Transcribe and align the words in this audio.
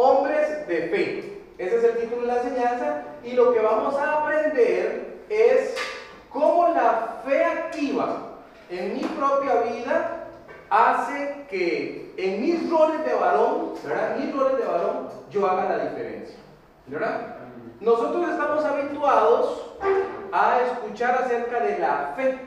de 0.00 0.88
fe. 0.88 1.42
Ese 1.58 1.76
es 1.76 1.84
el 1.84 1.96
título 1.98 2.22
de 2.22 2.28
la 2.28 2.42
enseñanza 2.42 3.02
y 3.22 3.32
lo 3.32 3.52
que 3.52 3.60
vamos 3.60 3.94
a 3.96 4.22
aprender 4.22 5.18
es 5.28 5.76
cómo 6.30 6.68
la 6.68 7.20
fe 7.26 7.44
activa 7.44 8.38
en 8.70 8.94
mi 8.94 9.00
propia 9.00 9.56
vida 9.60 10.26
hace 10.70 11.44
que 11.50 12.14
en 12.16 12.40
mis 12.40 12.70
roles 12.70 13.04
de 13.04 13.12
varón, 13.12 13.74
¿verdad? 13.84 14.16
Mis 14.16 14.34
roles 14.34 14.56
de 14.56 14.64
varón, 14.64 15.08
yo 15.30 15.46
haga 15.46 15.76
la 15.76 15.84
diferencia, 15.84 16.38
¿verdad? 16.86 17.36
Nosotros 17.80 18.26
estamos 18.26 18.64
habituados 18.64 19.66
a 20.32 20.60
escuchar 20.62 21.24
acerca 21.24 21.60
de 21.60 21.78
la 21.78 22.14
fe. 22.16 22.38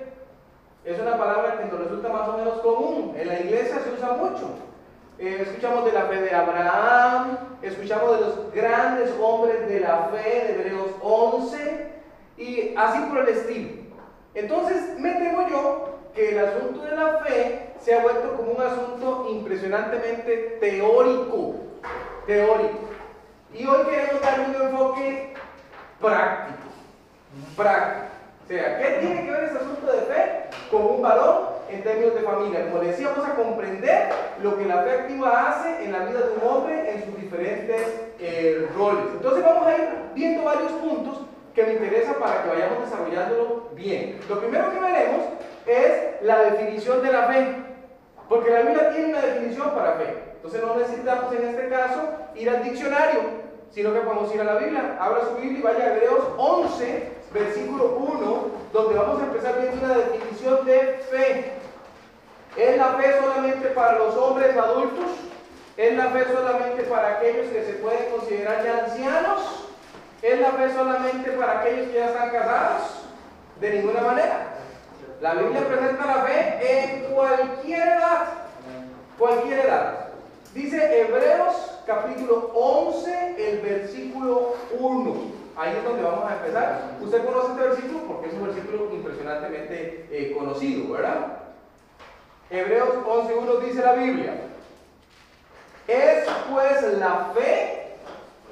Es 0.85 0.99
una 0.99 1.17
palabra 1.17 1.59
que 1.59 1.65
nos 1.65 1.81
resulta 1.81 2.09
más 2.09 2.27
o 2.29 2.37
menos 2.37 2.59
común. 2.61 3.15
En 3.15 3.27
la 3.27 3.39
iglesia 3.39 3.79
se 3.83 3.91
usa 3.93 4.13
mucho. 4.13 4.72
Eh, 5.19 5.39
escuchamos 5.41 5.85
de 5.85 5.91
la 5.91 6.05
fe 6.05 6.21
de 6.21 6.33
Abraham, 6.33 7.37
escuchamos 7.61 8.19
de 8.19 8.25
los 8.25 8.53
grandes 8.53 9.11
hombres 9.21 9.67
de 9.67 9.79
la 9.79 10.09
fe 10.11 10.29
de 10.29 10.53
Hebreos 10.53 10.91
11 11.01 11.91
y 12.37 12.75
así 12.75 12.99
por 13.09 13.19
el 13.19 13.29
estilo. 13.29 13.83
Entonces 14.33 14.99
me 14.99 15.11
temo 15.13 15.47
yo 15.47 15.99
que 16.15 16.31
el 16.31 16.45
asunto 16.45 16.81
de 16.81 16.95
la 16.95 17.19
fe 17.19 17.73
se 17.79 17.93
ha 17.93 18.01
vuelto 18.01 18.35
como 18.35 18.51
un 18.53 18.61
asunto 18.61 19.27
impresionantemente 19.29 20.57
teórico. 20.59 21.55
Teórico. 22.25 22.89
Y 23.53 23.65
hoy 23.65 23.85
queremos 23.85 24.21
darle 24.21 24.45
un 24.45 24.67
enfoque 24.67 25.33
práctico. 26.01 26.69
Práctico. 27.55 28.12
O 28.43 28.47
sea, 28.47 28.77
¿qué 28.77 28.97
tiene 28.99 29.25
que 29.25 29.31
ver 29.31 29.43
ese 29.45 29.55
asunto 29.55 29.91
de 29.91 30.01
fe 30.01 30.43
con 30.69 30.81
un 30.81 31.01
valor 31.01 31.53
en 31.69 31.81
términos 31.81 32.13
de 32.13 32.21
familia? 32.21 32.69
Como 32.69 32.83
decía, 32.83 33.09
vamos 33.09 33.25
a 33.25 33.35
comprender 33.35 34.09
lo 34.41 34.57
que 34.57 34.65
la 34.65 34.83
fe 34.83 34.91
activa 34.91 35.49
hace 35.49 35.85
en 35.85 35.93
la 35.93 35.99
vida 35.99 36.19
de 36.19 36.33
un 36.33 36.47
hombre 36.51 36.91
en 36.91 37.05
sus 37.05 37.15
diferentes 37.15 38.01
eh, 38.19 38.67
roles. 38.75 39.05
Entonces 39.13 39.43
vamos 39.45 39.65
a 39.65 39.77
ir 39.77 39.89
viendo 40.13 40.43
varios 40.43 40.73
puntos 40.73 41.19
que 41.55 41.63
me 41.63 41.73
interesa 41.73 42.19
para 42.19 42.43
que 42.43 42.49
vayamos 42.49 42.83
desarrollándolo 42.83 43.69
bien. 43.75 44.19
Lo 44.27 44.39
primero 44.39 44.71
que 44.71 44.79
veremos 44.79 45.21
es 45.65 46.21
la 46.21 46.39
definición 46.39 47.01
de 47.01 47.11
la 47.11 47.27
fe, 47.27 47.55
porque 48.27 48.49
la 48.49 48.61
Biblia 48.63 48.89
tiene 48.89 49.13
una 49.13 49.21
definición 49.21 49.71
para 49.71 49.93
fe. 49.93 50.15
Entonces 50.35 50.61
no 50.61 50.75
necesitamos 50.75 51.33
en 51.33 51.47
este 51.47 51.69
caso 51.69 52.01
ir 52.35 52.49
al 52.49 52.63
diccionario, 52.63 53.21
sino 53.71 53.93
que 53.93 54.01
podemos 54.01 54.33
ir 54.35 54.41
a 54.41 54.45
la 54.45 54.55
Biblia. 54.55 54.97
Abra 54.99 55.21
su 55.21 55.35
Biblia 55.35 55.59
y 55.59 55.61
vaya 55.61 55.85
a 55.85 55.93
Hebreos 55.93 56.23
11, 56.37 57.12
versículo 57.33 57.95
1, 57.97 58.47
donde 58.71 58.95
vamos 58.95 59.21
a 59.21 59.25
empezar 59.25 59.59
viendo 59.59 59.85
una 59.85 59.97
definición 59.97 60.65
de 60.65 60.79
fe. 61.09 61.53
¿Es 62.55 62.77
la 62.77 62.93
fe 62.93 63.19
solamente 63.19 63.67
para 63.69 63.97
los 63.97 64.15
hombres 64.15 64.55
adultos? 64.55 65.09
¿Es 65.75 65.97
la 65.97 66.09
fe 66.09 66.25
solamente 66.31 66.83
para 66.83 67.17
aquellos 67.17 67.47
que 67.47 67.63
se 67.65 67.73
pueden 67.73 68.11
considerar 68.11 68.63
ya 68.63 68.85
ancianos? 68.85 69.69
¿Es 70.21 70.39
la 70.39 70.51
fe 70.51 70.71
solamente 70.73 71.31
para 71.31 71.59
aquellos 71.59 71.87
que 71.89 71.97
ya 71.97 72.05
están 72.05 72.29
casados? 72.29 72.81
De 73.59 73.69
ninguna 73.71 74.01
manera. 74.01 74.53
La 75.19 75.33
Biblia 75.33 75.67
presenta 75.67 76.05
la 76.05 76.23
fe 76.23 76.59
en 76.61 77.13
cualquier 77.13 77.87
edad. 77.87 78.27
Cualquier 79.17 79.59
edad. 79.65 80.09
Dice 80.53 81.01
Hebreos 81.01 81.55
capítulo 81.87 82.51
11, 82.53 83.35
el 83.37 83.59
versículo 83.61 84.55
1. 84.79 85.42
Ahí 85.55 85.75
es 85.77 85.83
donde 85.83 86.03
vamos 86.03 86.31
a 86.31 86.35
empezar. 86.35 86.97
Usted 87.01 87.25
conoce 87.25 87.51
este 87.51 87.63
versículo 87.63 87.99
porque 88.07 88.27
es 88.27 88.33
un 88.33 88.45
versículo 88.45 88.89
impresionantemente 88.93 90.07
eh, 90.11 90.33
conocido, 90.37 90.93
¿verdad? 90.93 91.37
Hebreos 92.49 92.89
11.1 93.05 93.59
dice 93.59 93.81
la 93.81 93.93
Biblia. 93.93 94.33
Es 95.87 96.27
pues 96.49 96.97
la 96.97 97.31
fe 97.35 97.83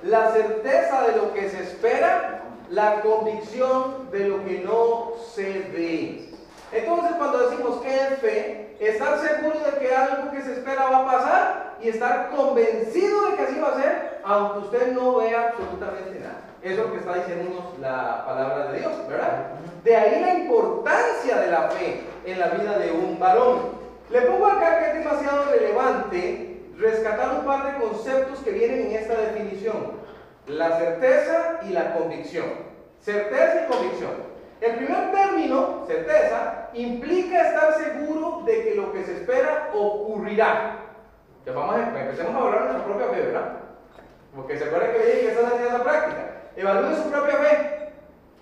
la 0.04 0.32
certeza 0.32 1.04
de 1.08 1.18
lo 1.18 1.34
que 1.34 1.50
se 1.50 1.62
espera, 1.64 2.42
la 2.70 3.02
convicción 3.02 4.10
de 4.12 4.28
lo 4.28 4.44
que 4.44 4.60
no 4.60 5.14
se 5.34 5.44
ve. 5.44 6.30
Entonces 6.72 7.16
cuando 7.18 7.50
decimos 7.50 7.82
que 7.82 7.96
es 7.96 8.20
fe, 8.20 8.78
estar 8.80 9.20
seguro 9.20 9.60
de 9.60 9.78
que 9.78 9.94
algo 9.94 10.32
que 10.32 10.42
se 10.42 10.54
espera 10.54 10.90
va 10.90 10.98
a 11.00 11.06
pasar 11.06 11.78
y 11.82 11.90
estar 11.90 12.32
convencido 12.32 13.30
de 13.30 13.38
que 13.38 13.44
así 13.44 13.60
va 13.60 13.70
a 13.70 13.82
ser, 13.82 14.22
aunque 14.24 14.60
usted 14.60 14.94
no 14.94 15.18
vea 15.18 15.50
absolutamente 15.50 16.20
nada. 16.20 16.51
Es 16.64 16.78
lo 16.78 16.92
que 16.92 17.00
está 17.00 17.16
diciendo 17.16 17.74
la 17.82 18.24
palabra 18.26 18.72
de 18.72 18.80
Dios, 18.80 18.92
¿verdad? 19.08 19.48
De 19.84 19.96
ahí 19.96 20.22
la 20.22 20.34
importancia 20.36 21.38
de 21.38 21.48
la 21.48 21.62
fe 21.70 22.02
en 22.26 22.40
la 22.40 22.50
vida 22.50 22.78
de 22.78 22.92
un 22.92 23.20
varón. 23.20 23.72
Le 24.12 24.22
pongo 24.22 24.46
acá 24.46 24.80
que 24.80 24.86
es 24.90 24.94
demasiado 25.04 25.46
relevante 25.52 26.62
rescatar 26.78 27.40
un 27.40 27.46
par 27.46 27.66
de 27.66 27.84
conceptos 27.84 28.40
que 28.40 28.52
vienen 28.52 28.88
en 28.88 28.92
esta 28.92 29.20
definición. 29.20 29.94
La 30.48 30.78
certeza 30.78 31.62
y 31.68 31.70
la 31.70 31.96
convicción. 31.96 32.46
Certeza 33.00 33.64
y 33.64 33.72
convicción. 33.72 34.12
El 34.60 34.76
primer 34.76 35.12
término, 35.12 35.84
certeza, 35.88 36.70
implica 36.74 37.48
estar 37.48 37.74
seguro 37.74 38.44
de 38.46 38.64
que 38.64 38.76
lo 38.76 38.94
que 38.94 39.04
se 39.04 39.14
espera 39.14 39.72
ocurrirá. 39.74 40.78
Ya 41.44 41.54
vamos 41.54 41.76
a, 41.76 42.00
empecemos 42.00 42.36
a 42.36 42.38
hablar 42.38 42.68
de 42.68 42.74
nuestra 42.74 42.86
propia 42.86 43.08
fe, 43.08 43.22
¿verdad? 43.28 43.54
Porque 44.36 44.60
se 44.60 44.66
acuerdan 44.66 44.92
que 44.92 45.00
dije 45.00 45.20
que 45.22 45.32
esa 45.32 45.56
es 45.56 45.74
la 45.74 45.84
práctica. 45.84 46.41
Evalúe 46.56 46.96
su 46.96 47.10
propia 47.10 47.38
fe 47.38 47.92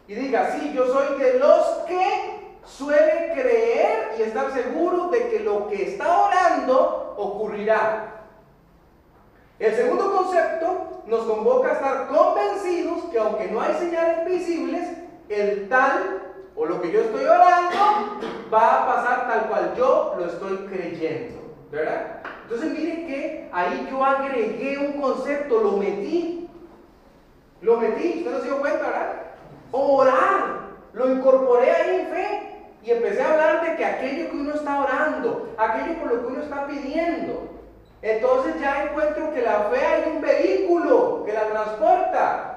y 0.08 0.16
diga, 0.16 0.52
sí, 0.52 0.74
yo 0.74 0.88
soy 0.88 1.20
de 1.20 1.40
los 1.40 1.66
que 1.88 2.40
suele 2.66 3.32
creer 3.34 4.16
y 4.18 4.24
estar 4.24 4.52
seguro 4.52 5.10
de 5.10 5.30
que 5.30 5.40
lo 5.42 5.68
que 5.68 5.90
está 5.90 6.26
orando 6.26 7.16
ocurrirá. 7.18 8.26
El 9.60 9.76
segundo 9.76 10.16
concepto 10.16 11.04
nos 11.06 11.26
convoca 11.26 11.70
a 11.70 11.74
estar 11.74 12.08
convencidos 12.08 13.04
que 13.12 13.20
aunque 13.20 13.48
no 13.48 13.62
hay 13.62 13.74
señales 13.76 14.26
visibles, 14.26 14.90
el 15.28 15.68
tal 15.70 16.22
o 16.56 16.66
lo 16.66 16.82
que 16.82 16.92
yo 16.92 17.02
estoy 17.02 17.26
orando 17.26 17.78
va 18.52 18.84
a 18.84 18.96
pasar 18.96 19.28
tal 19.28 19.48
cual 19.48 19.74
yo 19.78 20.16
lo 20.18 20.26
estoy 20.26 20.58
creyendo. 20.68 21.40
¿Verdad? 21.72 22.22
Entonces 22.44 22.72
mire 22.72 23.06
que 23.06 23.50
ahí 23.52 23.88
yo 23.92 24.04
agregué 24.04 24.78
un 24.78 25.00
concepto, 25.00 25.60
lo 25.60 25.74
metí. 25.74 26.39
Lo 27.62 27.78
metí, 27.78 28.20
usted 28.20 28.32
no 28.32 28.40
se 28.40 28.46
dio 28.46 28.60
cuenta, 28.60 28.86
¿verdad? 28.86 29.14
Orar. 29.72 30.60
Lo 30.94 31.12
incorporé 31.12 31.72
ahí 31.72 32.00
en 32.02 32.08
fe. 32.08 32.50
Y 32.84 32.92
empecé 32.92 33.22
a 33.22 33.32
hablar 33.32 33.66
de 33.66 33.76
que 33.76 33.86
aquello 33.86 34.32
que 34.32 34.38
uno 34.38 34.54
está 34.54 34.82
orando, 34.82 35.54
aquello 35.58 36.00
por 36.00 36.14
lo 36.14 36.22
que 36.22 36.28
uno 36.28 36.42
está 36.42 36.66
pidiendo, 36.66 37.50
entonces 38.02 38.60
ya 38.62 38.86
encuentro 38.86 39.34
que 39.34 39.42
la 39.42 39.70
fe 39.70 39.86
hay 39.86 40.12
un 40.16 40.22
vehículo 40.22 41.24
que 41.26 41.34
la 41.34 41.48
transporta. 41.48 42.56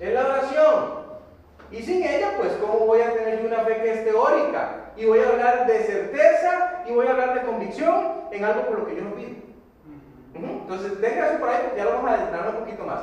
Es 0.00 0.12
la 0.12 0.24
oración. 0.24 1.06
Y 1.70 1.82
sin 1.82 2.02
ella, 2.02 2.34
pues, 2.38 2.52
¿cómo 2.54 2.86
voy 2.86 3.00
a 3.00 3.12
tener 3.12 3.44
una 3.44 3.60
fe 3.60 3.82
que 3.82 3.92
es 3.92 4.04
teórica? 4.04 4.92
Y 4.96 5.04
voy 5.04 5.18
a 5.18 5.28
hablar 5.28 5.66
de 5.66 5.80
certeza 5.80 6.84
y 6.86 6.92
voy 6.92 7.06
a 7.06 7.10
hablar 7.10 7.34
de 7.34 7.46
convicción 7.46 8.12
en 8.30 8.44
algo 8.44 8.62
por 8.62 8.78
lo 8.78 8.86
que 8.86 8.96
yo 8.96 9.02
no 9.02 9.14
pido. 9.14 9.36
Entonces, 10.34 10.92
eso 10.92 11.38
por 11.38 11.48
ahí 11.48 11.58
porque 11.62 11.78
ya 11.78 11.84
lo 11.84 11.92
vamos 11.92 12.10
a 12.10 12.16
detallar 12.16 12.48
un 12.50 12.64
poquito 12.64 12.84
más. 12.84 13.00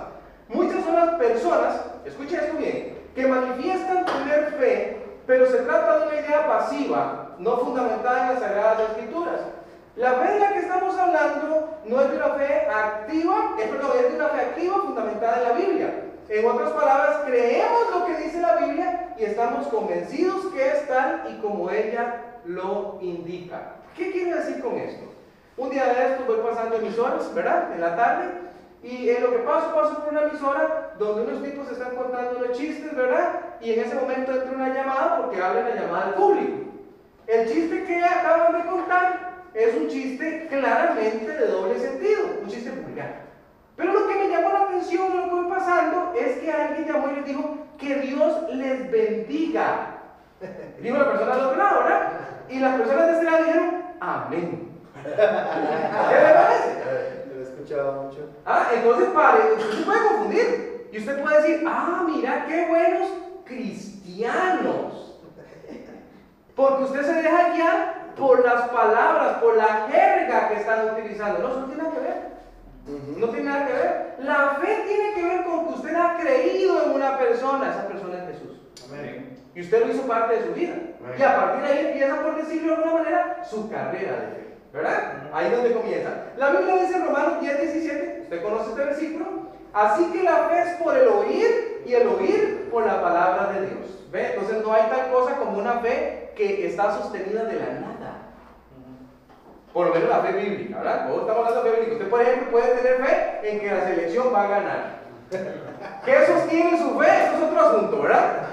Muchas 0.53 0.83
son 0.83 0.95
las 0.95 1.15
personas, 1.15 1.81
escuchen 2.05 2.39
esto 2.39 2.57
bien, 2.57 2.97
que 3.15 3.27
manifiestan 3.27 4.05
tener 4.05 4.53
fe, 4.59 4.97
pero 5.25 5.47
se 5.47 5.57
trata 5.57 5.99
de 5.99 6.07
una 6.07 6.15
idea 6.19 6.47
pasiva, 6.47 7.35
no 7.39 7.57
fundamentada 7.57 8.21
en 8.21 8.33
las 8.33 8.39
Sagradas 8.39 8.89
Escrituras. 8.91 9.39
La 9.95 10.13
fe 10.13 10.33
de 10.33 10.39
la 10.39 10.53
que 10.53 10.59
estamos 10.59 10.97
hablando 10.97 11.77
no 11.85 12.01
es 12.01 12.11
de 12.11 12.17
una 12.17 12.29
fe 12.29 12.67
activa, 12.67 13.55
es, 13.59 13.67
perdón, 13.67 13.91
de 14.09 14.15
una 14.15 14.29
fe 14.29 14.41
activa 14.41 14.81
fundamentada 14.81 15.37
en 15.37 15.43
la 15.43 15.53
Biblia. 15.53 15.93
En 16.29 16.45
otras 16.45 16.71
palabras, 16.71 17.21
creemos 17.25 17.91
lo 17.91 18.05
que 18.05 18.17
dice 18.17 18.41
la 18.41 18.55
Biblia 18.55 19.15
y 19.17 19.23
estamos 19.23 19.67
convencidos 19.67 20.45
que 20.53 20.67
es 20.67 20.87
tal 20.87 21.23
y 21.29 21.41
como 21.41 21.69
ella 21.69 22.21
lo 22.45 22.97
indica. 23.01 23.75
¿Qué 23.95 24.11
quiere 24.11 24.35
decir 24.35 24.61
con 24.61 24.77
esto? 24.77 25.05
Un 25.57 25.69
día 25.69 25.85
de 25.85 26.13
esto 26.13 26.23
voy 26.25 26.37
pasando 26.37 26.77
emisoras, 26.77 27.33
¿verdad? 27.33 27.73
En 27.73 27.81
la 27.81 27.95
tarde. 27.95 28.42
Y 28.83 29.09
en 29.09 29.23
lo 29.23 29.31
que 29.31 29.37
paso, 29.39 29.73
paso 29.73 30.03
por 30.03 30.11
una 30.11 30.23
emisora 30.23 30.93
donde 30.99 31.23
unos 31.23 31.41
tipos 31.41 31.71
están 31.71 31.95
contando 31.95 32.39
los 32.41 32.57
chistes, 32.57 32.93
¿verdad? 32.93 33.39
Y 33.61 33.71
en 33.71 33.79
ese 33.79 33.95
momento 33.95 34.33
entra 34.33 34.51
una 34.51 34.73
llamada 34.73 35.21
porque 35.21 35.41
habla 35.41 35.69
la 35.69 35.75
llamada 35.75 36.07
al 36.07 36.13
público. 36.15 36.57
El 37.27 37.49
chiste 37.49 37.85
que 37.85 38.03
acaban 38.03 38.61
de 38.61 38.69
contar 38.69 39.43
es 39.53 39.73
un 39.75 39.87
chiste 39.87 40.47
claramente 40.49 41.31
de 41.31 41.47
doble 41.47 41.79
sentido, 41.79 42.23
un 42.41 42.49
chiste 42.49 42.71
vulgar. 42.71 43.23
Pero 43.77 43.93
lo 43.93 44.07
que 44.07 44.15
me 44.15 44.27
llamó 44.27 44.49
la 44.49 44.65
atención, 44.65 45.15
lo 45.15 45.23
que 45.23 45.29
voy 45.29 45.49
pasando, 45.49 46.13
es 46.19 46.39
que 46.39 46.51
alguien 46.51 46.85
llamó 46.85 47.09
y 47.09 47.15
les 47.15 47.25
dijo 47.25 47.57
que 47.77 47.95
Dios 47.95 48.53
les 48.53 48.91
bendiga. 48.91 49.99
Dijo 50.81 50.97
la 50.97 51.09
persona 51.09 51.35
del 51.35 51.45
otro 51.45 51.57
lado, 51.57 51.83
¿verdad? 51.83 52.09
Y 52.49 52.59
las 52.59 52.75
personas 52.75 53.07
de 53.07 53.13
este 53.13 53.23
lado 53.23 53.43
dijeron, 53.45 53.83
amén. 54.01 54.69
¿Qué 55.03 55.09
le 55.09 56.33
parece? 56.33 57.12
Ah, 58.45 58.69
entonces, 58.73 59.09
padre, 59.09 59.53
usted 59.57 59.77
se 59.77 59.83
puede 59.83 60.07
confundir. 60.07 60.87
Y 60.91 60.97
usted 60.99 61.21
puede 61.23 61.41
decir, 61.41 61.67
ah, 61.67 62.03
mira, 62.05 62.45
qué 62.47 62.67
buenos 62.67 63.09
cristianos. 63.45 65.19
Porque 66.55 66.83
usted 66.83 67.03
se 67.03 67.13
deja 67.13 67.53
guiar 67.53 68.13
por 68.15 68.45
las 68.45 68.69
palabras, 68.69 69.37
por 69.37 69.57
la 69.57 69.87
jerga 69.91 70.49
que 70.49 70.55
están 70.55 70.93
utilizando. 70.93 71.39
No, 71.39 71.49
eso 71.49 71.59
no 71.61 71.65
tiene 71.65 71.83
nada 71.83 71.95
que 71.95 71.99
ver. 71.99 72.33
No 73.17 73.27
tiene 73.29 73.49
nada 73.49 73.65
que 73.65 73.73
ver. 73.73 74.15
La 74.19 74.57
fe 74.61 74.83
tiene 74.87 75.13
que 75.15 75.23
ver 75.23 75.43
con 75.45 75.65
que 75.65 75.73
usted 75.73 75.95
ha 75.95 76.17
creído 76.17 76.83
en 76.83 76.91
una 76.91 77.17
persona. 77.17 77.71
Esa 77.71 77.87
persona 77.87 78.17
es 78.17 78.27
Jesús. 78.27 78.59
Y 79.55 79.61
usted 79.61 79.85
lo 79.85 79.93
hizo 79.93 80.07
parte 80.07 80.35
de 80.35 80.45
su 80.45 80.53
vida. 80.53 80.75
Y 81.17 81.21
a 81.23 81.35
partir 81.35 81.63
de 81.63 81.73
ahí 81.73 81.85
empieza, 81.87 82.21
por 82.21 82.35
decirlo 82.35 82.67
de 82.67 82.75
alguna 82.75 83.03
manera, 83.03 83.43
su 83.49 83.69
carrera 83.69 84.11
de 84.11 84.27
fe. 84.27 84.42
¿Verdad? 84.73 85.29
Ahí 85.31 85.51
donde 85.51 85.73
comienza. 85.73 86.09
La 86.35 86.49
Biblia 86.49 86.77
dice 86.77 86.95
en 86.95 87.05
Romanos 87.05 87.39
10, 87.41 87.61
17, 87.61 88.21
usted 88.23 88.43
conoce 88.43 88.69
este 88.71 88.85
versículo. 88.85 89.25
Así 89.71 90.11
que 90.11 90.23
la 90.23 90.49
fe 90.49 90.61
es 90.61 90.75
por 90.81 90.97
el 90.97 91.07
oír 91.07 91.83
y 91.85 91.93
el 91.93 92.07
oír 92.07 92.69
por 92.71 92.85
la 92.85 93.01
palabra 93.01 93.53
de 93.53 93.67
Dios. 93.67 94.07
¿Ve? 94.11 94.33
Entonces 94.33 94.63
no 94.63 94.73
hay 94.73 94.89
tal 94.89 95.11
cosa 95.11 95.37
como 95.37 95.59
una 95.59 95.73
fe 95.79 96.31
que 96.35 96.65
está 96.65 96.91
sostenida 96.91 97.43
de 97.43 97.59
la 97.59 97.65
nada. 97.65 97.93
Por 99.71 99.87
lo 99.87 99.93
menos 99.93 100.09
la 100.09 100.19
fe 100.21 100.33
bíblica, 100.33 100.77
¿verdad? 100.77 101.07
Todos 101.07 101.21
estamos 101.21 101.47
hablando 101.47 101.63
de 101.63 101.69
fe 101.69 101.75
bíblica. 101.81 101.97
Usted, 101.97 102.09
por 102.09 102.21
ejemplo, 102.21 102.51
puede 102.51 102.67
tener 102.75 103.03
fe 103.03 103.39
en 103.51 103.59
que 103.59 103.71
la 103.71 103.85
selección 103.85 104.33
va 104.33 104.43
a 104.43 104.47
ganar. 104.47 105.03
¿Qué 106.05 106.25
sostiene 106.25 106.77
su 106.79 106.99
fe? 106.99 107.07
Eso 107.07 107.37
es 107.37 107.43
otro 107.43 107.59
asunto, 107.59 108.01
¿verdad? 108.01 108.47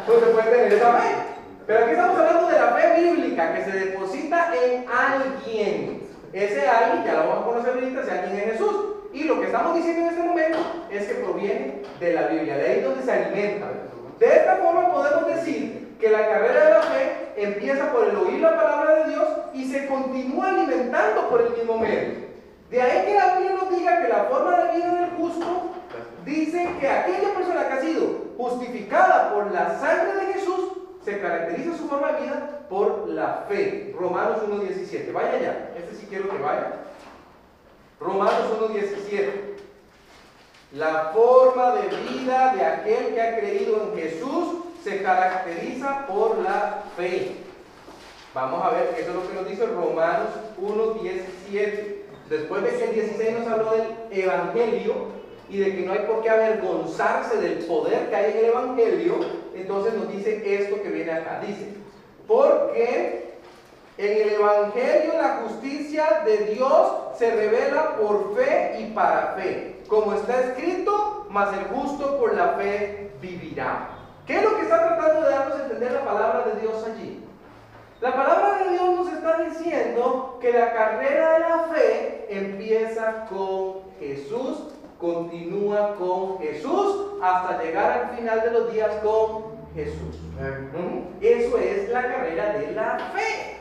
Entonces 0.00 0.28
puede 0.30 0.50
tener 0.50 0.72
esa 0.72 0.92
fe. 0.92 1.35
Pero 1.66 1.80
aquí 1.80 1.90
estamos 1.92 2.16
hablando 2.16 2.48
de 2.48 2.58
la 2.60 2.68
fe 2.68 3.00
bíblica 3.00 3.54
que 3.54 3.64
se 3.64 3.72
deposita 3.72 4.52
en 4.54 4.84
alguien. 4.88 6.02
Ese 6.32 6.68
alguien, 6.68 7.04
ya 7.04 7.14
lo 7.14 7.28
vamos 7.28 7.38
a 7.38 7.46
conocer 7.46 7.74
ahorita, 7.74 8.02
ese 8.02 8.10
alguien 8.12 8.36
es 8.36 8.52
Jesús. 8.52 8.76
Y 9.12 9.24
lo 9.24 9.40
que 9.40 9.46
estamos 9.46 9.74
diciendo 9.74 10.02
en 10.02 10.08
este 10.08 10.22
momento 10.22 10.58
es 10.90 11.06
que 11.06 11.14
proviene 11.14 11.82
de 11.98 12.12
la 12.12 12.28
Biblia, 12.28 12.56
de 12.56 12.66
ahí 12.68 12.80
donde 12.82 13.02
se 13.02 13.10
alimenta. 13.10 13.66
De 14.20 14.26
esta 14.26 14.56
forma 14.56 14.92
podemos 14.92 15.26
decir 15.26 15.96
que 15.98 16.10
la 16.10 16.28
carrera 16.28 16.64
de 16.64 16.70
la 16.70 16.82
fe 16.82 17.32
empieza 17.36 17.92
por 17.92 18.08
el 18.08 18.16
oír 18.16 18.40
la 18.40 18.54
palabra 18.54 18.94
de 19.04 19.10
Dios 19.10 19.28
y 19.54 19.64
se 19.64 19.86
continúa 19.86 20.50
alimentando 20.50 21.28
por 21.28 21.42
el 21.42 21.50
mismo 21.50 21.78
medio. 21.78 22.26
De 22.70 22.82
ahí 22.82 23.06
que 23.06 23.14
la 23.14 23.38
Biblia 23.38 23.56
nos 23.60 23.70
diga 23.76 24.02
que 24.02 24.08
la 24.08 24.24
forma 24.24 24.58
de 24.58 24.76
vida 24.76 24.94
del 24.94 25.10
justo 25.10 25.70
dice 26.24 26.68
que 26.80 26.88
aquella 26.88 27.34
persona 27.34 27.68
que 27.68 27.74
ha 27.74 27.80
sido 27.80 28.26
justificada 28.36 29.32
por 29.32 29.50
la 29.50 29.78
sangre 29.78 30.26
de 30.26 30.32
Jesús 30.34 30.55
se 31.06 31.20
caracteriza 31.20 31.78
su 31.78 31.88
forma 31.88 32.12
de 32.12 32.22
vida 32.22 32.66
por 32.68 33.08
la 33.08 33.46
fe. 33.48 33.94
Romanos 33.96 34.38
1.17. 34.48 35.12
Vaya 35.12 35.38
ya, 35.38 35.74
este 35.78 35.94
sí 35.94 36.06
quiero 36.08 36.28
que 36.28 36.38
vaya. 36.38 36.72
Romanos 38.00 38.50
1.17. 38.60 39.30
La 40.72 41.12
forma 41.14 41.76
de 41.76 41.96
vida 42.10 42.54
de 42.56 42.64
aquel 42.64 43.14
que 43.14 43.22
ha 43.22 43.38
creído 43.38 43.84
en 43.84 43.98
Jesús 44.02 44.64
se 44.82 45.00
caracteriza 45.00 46.08
por 46.08 46.38
la 46.38 46.82
fe. 46.96 47.36
Vamos 48.34 48.64
a 48.64 48.70
ver, 48.70 48.96
eso 48.98 49.10
es 49.10 49.14
lo 49.14 49.28
que 49.28 49.34
nos 49.34 49.48
dice 49.48 49.64
Romanos 49.64 50.30
1.17. 50.60 51.96
Después 52.28 52.64
de 52.64 52.70
que 52.70 52.84
el 52.84 52.94
16 52.94 53.38
nos 53.38 53.46
habló 53.46 53.70
del 53.70 53.96
Evangelio 54.10 54.94
y 55.48 55.58
de 55.58 55.76
que 55.76 55.82
no 55.82 55.92
hay 55.92 56.00
por 56.00 56.20
qué 56.22 56.30
avergonzarse 56.30 57.36
del 57.36 57.58
poder 57.64 58.10
que 58.10 58.16
hay 58.16 58.32
en 58.32 58.38
el 58.38 58.44
Evangelio, 58.46 59.45
entonces 59.62 59.94
nos 59.94 60.10
dice 60.10 60.42
esto 60.44 60.82
que 60.82 60.88
viene 60.88 61.12
acá. 61.12 61.40
Dice, 61.46 61.68
porque 62.26 63.34
en 63.98 64.22
el 64.22 64.34
Evangelio 64.34 65.14
la 65.16 65.42
justicia 65.42 66.22
de 66.24 66.54
Dios 66.54 66.92
se 67.16 67.34
revela 67.34 67.96
por 67.96 68.34
fe 68.36 68.78
y 68.80 68.92
para 68.92 69.34
fe. 69.36 69.76
Como 69.88 70.14
está 70.14 70.40
escrito, 70.40 71.26
mas 71.30 71.56
el 71.56 71.64
justo 71.64 72.18
por 72.18 72.34
la 72.34 72.50
fe 72.50 73.12
vivirá. 73.20 73.88
¿Qué 74.26 74.38
es 74.38 74.42
lo 74.42 74.56
que 74.56 74.62
está 74.62 74.86
tratando 74.88 75.22
de 75.22 75.30
darnos 75.30 75.58
a 75.58 75.62
entender 75.62 75.92
la 75.92 76.04
palabra 76.04 76.44
de 76.46 76.60
Dios 76.60 76.84
allí? 76.84 77.22
La 78.00 78.14
palabra 78.14 78.58
de 78.58 78.70
Dios 78.72 78.94
nos 78.96 79.12
está 79.12 79.38
diciendo 79.42 80.38
que 80.40 80.52
la 80.52 80.74
carrera 80.74 81.32
de 81.34 81.40
la 81.40 81.58
fe 81.72 82.26
empieza 82.28 83.26
con 83.30 83.76
Jesús, 83.98 84.74
continúa 84.98 85.94
con 85.96 86.38
Jesús, 86.38 87.06
hasta 87.22 87.62
llegar 87.62 87.90
al 87.90 88.16
final 88.16 88.40
de 88.42 88.50
los 88.50 88.72
días 88.72 88.90
con 89.02 89.56
Jesús. 89.74 90.16
Eso 91.20 91.58
es 91.58 91.88
la 91.90 92.02
carrera 92.02 92.52
de 92.58 92.72
la 92.72 92.98
fe. 93.14 93.56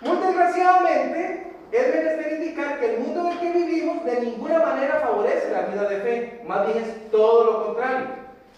Muy 0.00 0.16
desgraciadamente, 0.18 1.52
es 1.72 1.94
menester 1.94 2.32
indicar 2.40 2.78
que 2.78 2.94
el 2.94 3.00
mundo 3.00 3.20
en 3.20 3.26
el 3.32 3.38
que 3.38 3.52
vivimos 3.52 4.04
de 4.04 4.20
ninguna 4.20 4.58
manera 4.60 5.00
favorece 5.00 5.50
la 5.50 5.62
vida 5.62 5.88
de 5.88 5.96
fe, 6.00 6.42
más 6.46 6.66
bien 6.66 6.78
es 6.84 7.10
todo 7.10 7.44
lo 7.44 7.66
contrario. 7.66 8.06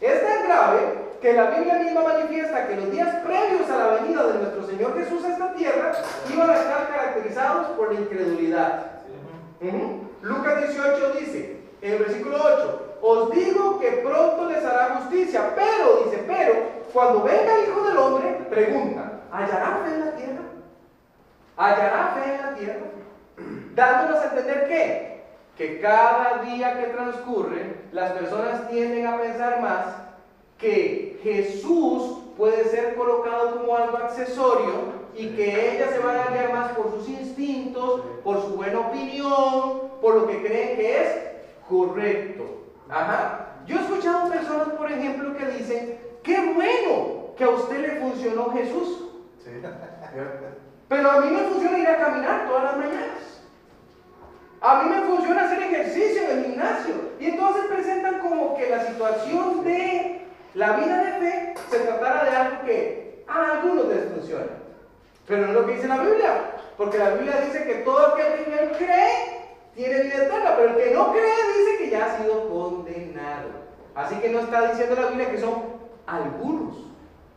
Es 0.01 0.23
tan 0.23 0.45
grave 0.47 0.79
que 1.21 1.33
la 1.33 1.51
Biblia 1.51 1.75
misma 1.79 2.03
manifiesta 2.03 2.69
que 2.69 2.77
los 2.77 2.91
días 2.93 3.17
previos 3.25 3.69
a 3.71 3.79
la 3.79 3.87
venida 4.01 4.27
de 4.27 4.39
nuestro 4.39 4.67
Señor 4.67 4.97
Jesús 4.97 5.25
a 5.25 5.33
esta 5.33 5.55
tierra 5.55 5.93
iban 6.33 6.51
a 6.51 6.55
estar 6.55 6.89
caracterizados 6.89 7.67
por 7.77 7.93
la 7.93 8.01
incredulidad. 8.01 8.93
Lucas 10.23 10.69
18 10.69 11.13
dice, 11.21 11.61
en 11.81 11.93
el 11.93 11.99
versículo 11.99 12.37
8, 12.43 12.99
os 13.03 13.31
digo 13.31 13.79
que 13.79 13.91
pronto 13.93 14.49
les 14.49 14.65
hará 14.65 14.97
justicia, 14.97 15.55
pero, 15.55 16.05
dice, 16.05 16.25
pero, 16.27 16.55
cuando 16.93 17.23
venga 17.23 17.55
el 17.55 17.69
Hijo 17.69 17.89
del 17.89 17.97
Hombre, 17.97 18.29
pregunta, 18.51 19.21
¿hallará 19.31 19.83
fe 19.85 19.95
en 19.95 20.01
la 20.01 20.13
tierra? 20.13 20.43
¿Hallará 21.57 22.15
fe 22.15 22.35
en 22.35 22.43
la 22.43 22.55
tierra? 22.55 22.87
Dándonos 23.75 24.19
a 24.21 24.29
entender 24.29 24.69
que, 24.69 25.23
que 25.57 25.81
cada 25.81 26.43
día 26.43 26.79
que 26.79 26.87
transcurre, 26.89 27.77
las 27.93 28.13
personas 28.13 28.69
tienden 28.69 29.07
a 29.07 29.21
pensar 29.21 29.61
más 29.61 29.87
que 30.59 31.21
Jesús 31.23 32.19
puede 32.37 32.65
ser 32.65 32.97
colocado 32.97 33.59
como 33.59 33.77
algo 33.77 33.97
accesorio 33.99 34.99
y 35.15 35.31
que 35.31 35.77
ellas 35.77 35.91
se 35.91 35.99
van 35.99 36.17
a 36.17 36.31
guiar 36.31 36.53
más 36.53 36.73
por 36.73 36.93
sus 36.93 37.09
instintos, 37.09 38.03
por 38.23 38.41
su 38.43 38.57
buena 38.57 38.81
opinión, 38.81 39.88
por 40.01 40.15
lo 40.15 40.27
que 40.27 40.43
creen 40.43 40.77
que 40.77 41.03
es 41.03 41.09
correcto. 41.69 42.45
Ajá. 42.89 43.49
Yo 43.67 43.77
he 43.77 43.83
escuchado 43.83 44.31
personas, 44.31 44.69
por 44.71 44.91
ejemplo, 44.91 45.37
que 45.37 45.47
dicen, 45.47 45.99
qué 46.23 46.53
bueno 46.55 47.35
que 47.37 47.45
a 47.45 47.51
usted 47.51 47.81
le 47.81 48.01
funcionó 48.01 48.51
Jesús. 48.53 49.05
Pero 50.89 51.11
a 51.11 51.21
mí 51.21 51.31
me 51.31 51.43
funciona 51.43 51.79
ir 51.79 51.89
a 51.89 51.99
caminar 51.99 52.49
todas 52.49 52.65
las 52.65 52.77
mañanas. 52.79 53.43
A 54.61 54.83
mí 54.83 54.91
me 54.91 55.03
funciona 55.03 55.45
hacer 55.45 55.63
ejercicio 55.63 56.23
en 56.23 56.39
el 56.39 56.45
gimnasio. 56.47 56.95
Y 57.21 57.27
entonces 57.27 57.67
presentan 57.67 58.21
como 58.21 58.57
que 58.57 58.71
la 58.71 58.85
situación 58.87 59.65
de 59.65 60.27
la 60.55 60.73
vida 60.73 61.05
de 61.05 61.13
fe 61.13 61.55
se 61.71 61.79
tratara 61.81 62.25
de 62.25 62.37
algo 62.37 62.65
que 62.65 63.25
a 63.29 63.53
algunos 63.53 63.89
les 63.89 64.13
funciona. 64.13 64.47
Pero 65.27 65.43
no 65.43 65.49
es 65.49 65.55
lo 65.55 65.67
que 65.67 65.75
dice 65.75 65.89
la 65.89 65.99
Biblia. 65.99 66.55
Porque 66.77 66.99
la 66.99 67.11
Biblia 67.11 67.41
dice 67.45 67.65
que 67.65 67.75
todo 67.77 68.15
aquel 68.15 68.33
que 68.33 68.45
en 68.45 68.59
él 68.59 68.77
cree 68.79 69.38
tiene 69.79 70.03
vida 70.03 70.25
eterna. 70.25 70.55
Pero 70.57 70.69
el 70.71 70.77
que 70.77 70.95
no 70.95 71.13
cree 71.13 71.59
dice 71.59 71.79
que 71.79 71.91
ya 71.91 72.05
ha 72.05 72.19
sido 72.19 72.49
condenado. 72.51 73.49
Así 73.95 74.17
que 74.17 74.29
no 74.29 74.41
está 74.41 74.69
diciendo 74.71 75.01
la 75.01 75.09
Biblia 75.09 75.31
que 75.31 75.39
son 75.39 75.63
algunos 76.07 76.77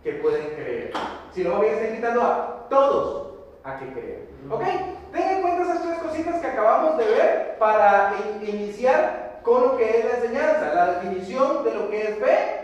que 0.04 0.14
pueden 0.14 0.48
creer. 0.56 0.92
Sino 1.32 1.60
bien 1.60 1.76
está 1.76 1.88
invitando 1.88 2.22
a 2.22 2.68
todos 2.70 3.32
a 3.64 3.78
que 3.78 3.94
crean. 3.94 4.22
¿Ok? 4.50 4.64
Tengan 5.12 5.36
en 5.36 5.42
cuenta 5.42 5.64
esas 5.64 5.84
tres 5.84 6.00
cositas 6.00 6.42
que 6.42 6.48
acabamos 6.48 6.98
de 6.98 7.06
ver 7.06 7.56
para 7.60 8.14
iniciar 8.42 9.40
con 9.44 9.62
lo 9.62 9.78
que 9.78 10.00
es 10.00 10.06
la 10.06 10.16
enseñanza. 10.18 10.74
La 10.74 10.94
definición 10.94 11.64
de 11.64 11.74
lo 11.74 11.90
que 11.90 12.02
es 12.02 12.18
fe 12.18 12.62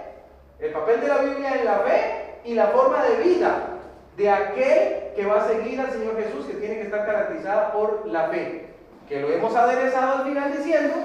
el 0.59 0.71
papel 0.71 1.01
de 1.01 1.07
la 1.07 1.17
Biblia 1.19 1.55
en 1.55 1.65
la 1.65 1.79
fe 1.79 2.39
y 2.43 2.53
la 2.55 2.67
forma 2.67 3.03
de 3.03 3.23
vida 3.23 3.67
de 4.15 4.29
aquel 4.29 5.13
que 5.15 5.25
va 5.25 5.43
a 5.43 5.47
seguir 5.47 5.79
al 5.79 5.91
Señor 5.91 6.15
Jesús, 6.17 6.45
que 6.45 6.55
tiene 6.55 6.75
que 6.75 6.83
estar 6.83 7.05
caracterizada 7.05 7.71
por 7.71 8.07
la 8.07 8.29
fe. 8.29 8.65
Que 9.07 9.21
lo 9.21 9.29
hemos 9.29 9.55
aderezado 9.55 10.17
al 10.17 10.23
final 10.25 10.57
diciendo 10.57 10.95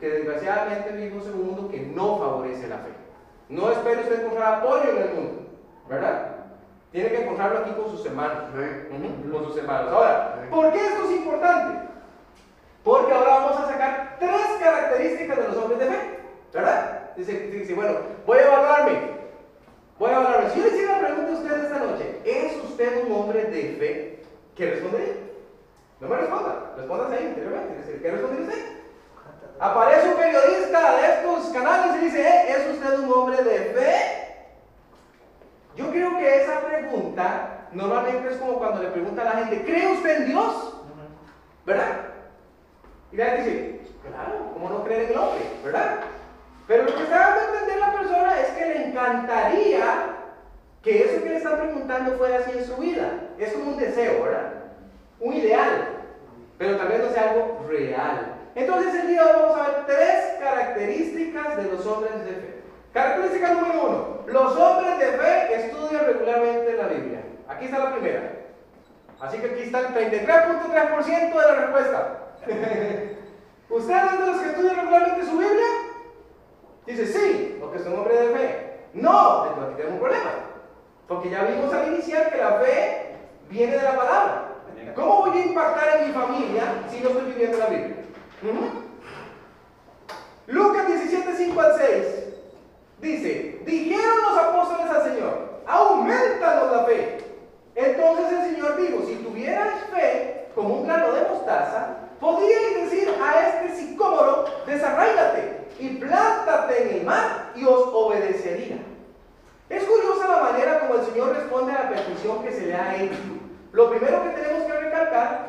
que 0.00 0.08
desgraciadamente 0.08 0.92
vivimos 0.92 1.26
en 1.26 1.34
un 1.34 1.46
mundo 1.46 1.68
que 1.68 1.80
no 1.80 2.18
favorece 2.18 2.68
la 2.68 2.78
fe. 2.78 2.90
No 3.48 3.70
espero 3.70 4.00
usted 4.00 4.22
encontrar 4.22 4.54
apoyo 4.54 4.90
en 4.90 5.02
el 5.02 5.14
mundo, 5.14 5.42
¿verdad? 5.88 6.36
Tiene 6.92 7.10
que 7.10 7.22
encontrarlo 7.22 7.58
aquí 7.58 7.70
con 7.72 7.90
sus 7.90 8.06
hermanos. 8.06 8.44
Con 9.30 9.44
sus 9.44 9.56
hermanos. 9.58 9.92
Ahora, 9.92 10.46
¿por 10.50 10.72
qué 10.72 10.78
esto 10.78 11.04
es 11.04 11.16
importante? 11.16 11.88
Porque 12.82 13.12
ahora 13.12 13.30
vamos 13.40 13.58
a 13.58 13.66
sacar 13.66 14.16
tres 14.18 14.46
características 14.60 15.36
de 15.36 15.48
los 15.48 15.56
hombres 15.56 15.78
de 15.78 15.86
fe, 15.86 16.20
¿verdad? 16.54 17.14
Dice, 17.16 17.32
dice, 17.48 17.74
bueno, 17.74 17.98
voy 18.26 18.38
a 18.38 18.46
evaluarme. 18.46 18.98
Voy 19.98 20.10
a 20.10 20.12
evaluarme. 20.12 20.50
Si 20.50 20.58
yo 20.58 20.66
le 20.66 20.72
hiciera 20.72 20.98
una 20.98 21.08
pregunta 21.08 21.32
a 21.32 21.34
usted 21.34 21.64
esta 21.64 21.78
noche, 21.78 22.20
¿es 22.24 22.64
usted 22.64 23.04
un 23.04 23.12
hombre 23.12 23.44
de 23.44 23.62
fe? 23.78 24.22
¿Qué 24.54 24.70
respondería? 24.70 25.25
No 26.00 26.08
me 26.08 26.16
responda. 26.16 26.72
Responda 26.76 27.16
ahí 27.16 27.26
interiormente. 27.26 27.98
¿Qué 28.02 28.10
respondería 28.10 28.46
usted? 28.46 28.76
Aparece 29.58 30.08
un 30.08 30.16
periodista 30.16 30.96
de 30.96 31.06
estos 31.14 31.46
canales 31.52 31.96
y 31.96 32.04
dice, 32.04 32.20
¿Eh, 32.20 32.44
¿es 32.50 32.74
usted 32.74 32.98
un 32.98 33.12
hombre 33.12 33.42
de 33.42 33.58
fe? 33.58 34.16
Yo 35.76 35.90
creo 35.90 36.16
que 36.18 36.42
esa 36.42 36.60
pregunta 36.60 37.68
normalmente 37.72 38.28
es 38.28 38.36
como 38.36 38.58
cuando 38.58 38.82
le 38.82 38.90
pregunta 38.90 39.22
a 39.22 39.24
la 39.24 39.44
gente, 39.44 39.64
¿cree 39.64 39.92
usted 39.92 40.22
en 40.22 40.26
Dios? 40.26 40.74
¿Verdad? 41.64 42.06
Y 43.12 43.16
la 43.16 43.24
gente 43.26 43.50
dice, 43.50 43.80
claro, 44.02 44.50
¿cómo 44.52 44.68
no 44.68 44.84
creer 44.84 45.02
en 45.02 45.10
el 45.10 45.18
hombre? 45.18 45.44
¿Verdad? 45.64 46.00
Pero 46.66 46.84
lo 46.84 46.94
que 46.94 47.02
está 47.02 47.18
dando 47.18 47.40
a 47.40 47.44
entender 47.44 47.78
la 47.78 47.92
persona 47.92 48.40
es 48.40 48.48
que 48.48 48.64
le 48.66 48.86
encantaría 48.88 50.16
que 50.82 51.04
eso 51.04 51.22
que 51.22 51.28
le 51.30 51.36
están 51.36 51.58
preguntando 51.58 52.16
fuera 52.18 52.38
así 52.38 52.52
en 52.56 52.64
su 52.64 52.76
vida. 52.76 53.10
Es 53.38 53.52
como 53.52 53.72
un 53.72 53.76
deseo, 53.76 54.22
¿verdad? 54.22 54.55
Un 55.20 55.32
ideal. 55.34 55.88
Pero 56.58 56.76
tal 56.76 56.88
vez 56.88 57.02
no 57.02 57.10
sea 57.10 57.30
algo 57.30 57.64
real. 57.68 58.34
Entonces 58.54 58.94
el 58.94 59.08
día 59.08 59.24
de 59.24 59.30
hoy 59.30 59.40
vamos 59.42 59.58
a 59.58 59.70
ver 59.70 59.86
tres 59.86 60.36
características 60.40 61.56
de 61.56 61.64
los 61.64 61.86
hombres 61.86 62.24
de 62.24 62.32
fe. 62.32 62.62
Característica 62.92 63.52
número 63.52 63.86
uno. 63.86 64.18
Los 64.26 64.56
hombres 64.56 64.98
de 64.98 65.06
fe 65.06 65.54
estudian 65.54 66.06
regularmente 66.06 66.72
la 66.72 66.86
Biblia. 66.86 67.20
Aquí 67.48 67.66
está 67.66 67.78
la 67.78 67.92
primera. 67.92 68.32
Así 69.20 69.38
que 69.38 69.46
aquí 69.46 69.62
está 69.62 69.80
el 69.80 69.94
33.3% 69.94 71.28
de 71.28 71.34
la 71.34 71.54
respuesta. 71.54 72.18
¿Ustedes 73.68 74.12
es 74.12 74.18
de 74.20 74.26
los 74.26 74.38
que 74.38 74.48
estudian 74.48 74.76
regularmente 74.76 75.26
su 75.26 75.38
Biblia? 75.38 75.66
Dice, 76.86 77.06
sí, 77.06 77.56
porque 77.60 77.80
son 77.80 77.94
hombres 77.94 78.20
de 78.20 78.28
fe. 78.28 78.80
No, 78.94 79.46
entonces 79.46 79.64
aquí 79.64 79.76
tenemos 79.76 79.94
un 79.94 80.00
problema. 80.00 80.30
Porque 81.08 81.30
ya 81.30 81.44
vimos 81.44 81.72
al 81.74 81.88
iniciar 81.92 82.30
que 82.30 82.38
la 82.38 82.52
fe 82.60 83.16
viene 83.48 83.76
de 83.76 83.82
la 83.82 83.96
palabra. 83.96 84.45
¿Cómo 84.94 85.26
voy 85.26 85.38
a 85.38 85.46
impactar 85.46 85.96
en 85.96 86.08
mi 86.08 86.12
familia 86.12 86.62
si 86.90 87.00
no 87.00 87.08
estoy 87.10 87.32
viviendo 87.32 87.58
la 87.58 87.66
Biblia? 87.66 87.96
Lucas 90.46 90.86
17, 90.86 91.36
5 91.36 91.60
al 91.60 91.76
6 91.76 92.06
dice, 93.00 93.62
dijeron 93.66 94.22
los 94.22 94.38
apóstoles 94.38 94.90
al 94.90 95.02
Señor, 95.04 95.60
aumentanos 95.66 96.72
la 96.72 96.84
fe. 96.84 97.18
Entonces 97.74 98.32
el 98.32 98.54
Señor 98.54 98.76
dijo, 98.76 99.02
si 99.06 99.16
tuvieras 99.16 99.74
fe 99.94 100.48
como 100.54 100.76
un 100.76 100.86
grano 100.86 101.12
de 101.12 101.28
mostaza, 101.28 101.96
podríais 102.20 102.90
decir 102.90 103.08
a 103.20 103.48
este 103.48 103.76
sicómoro, 103.76 104.46
desarráigate 104.66 105.66
y 105.78 105.88
plántate 105.96 106.82
en 106.82 106.96
el 106.98 107.04
mar 107.04 107.52
y 107.54 107.64
os 107.64 107.88
obedecería. 107.92 108.78
Es 109.68 109.84
curiosa 109.84 110.28
la 110.28 110.42
manera 110.42 110.80
como 110.80 110.94
el 110.94 111.06
Señor 111.06 111.34
responde 111.34 111.72
a 111.72 111.84
la 111.84 111.88
petición 111.90 112.42
que 112.44 112.52
se 112.52 112.66
le 112.66 112.74
ha 112.74 113.02
hecho. 113.02 113.18
Lo 113.72 113.90
primero 113.90 114.22
que 114.22 114.30
tenemos 114.30 114.64
que 114.64 114.75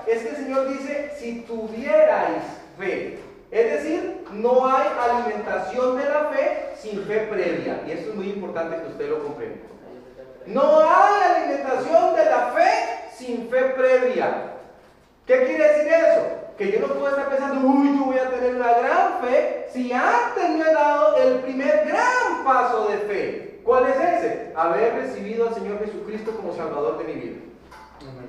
es 0.07 0.23
que 0.23 0.29
el 0.29 0.35
Señor 0.35 0.67
dice, 0.69 1.11
si 1.17 1.41
tuvierais 1.41 2.43
fe. 2.77 3.19
Es 3.51 3.71
decir, 3.71 4.25
no 4.31 4.67
hay 4.67 4.87
alimentación 4.99 5.97
de 5.97 6.05
la 6.05 6.25
fe 6.25 6.69
sin 6.79 7.03
fe 7.05 7.27
previa. 7.29 7.81
Y 7.87 7.91
esto 7.91 8.09
es 8.09 8.15
muy 8.15 8.29
importante 8.29 8.77
que 8.77 8.87
usted 8.87 9.09
lo 9.09 9.23
comprenda. 9.23 9.57
No 10.45 10.79
hay 10.79 11.43
alimentación 11.43 12.15
de 12.15 12.25
la 12.25 12.47
fe 12.47 12.69
sin 13.15 13.49
fe 13.49 13.61
previa. 13.75 14.53
¿Qué 15.25 15.45
quiere 15.45 15.73
decir 15.73 15.93
eso? 15.93 16.21
Que 16.57 16.71
yo 16.71 16.79
no 16.79 16.93
puedo 16.93 17.09
estar 17.09 17.29
pensando, 17.29 17.67
uy, 17.67 17.97
yo 17.97 18.05
voy 18.05 18.17
a 18.17 18.29
tener 18.29 18.55
una 18.55 18.73
gran 18.79 19.21
fe 19.21 19.67
si 19.71 19.91
antes 19.91 20.49
me 20.49 20.61
he 20.61 20.73
dado 20.73 21.17
el 21.17 21.39
primer 21.39 21.85
gran 21.85 22.43
paso 22.45 22.87
de 22.87 22.97
fe. 22.99 23.59
¿Cuál 23.63 23.87
es 23.87 23.95
ese? 23.97 24.53
Haber 24.55 24.93
recibido 24.95 25.47
al 25.49 25.53
Señor 25.53 25.79
Jesucristo 25.79 26.31
como 26.31 26.55
Salvador 26.55 26.97
de 26.97 27.13
mi 27.13 27.19
vida. 27.19 27.46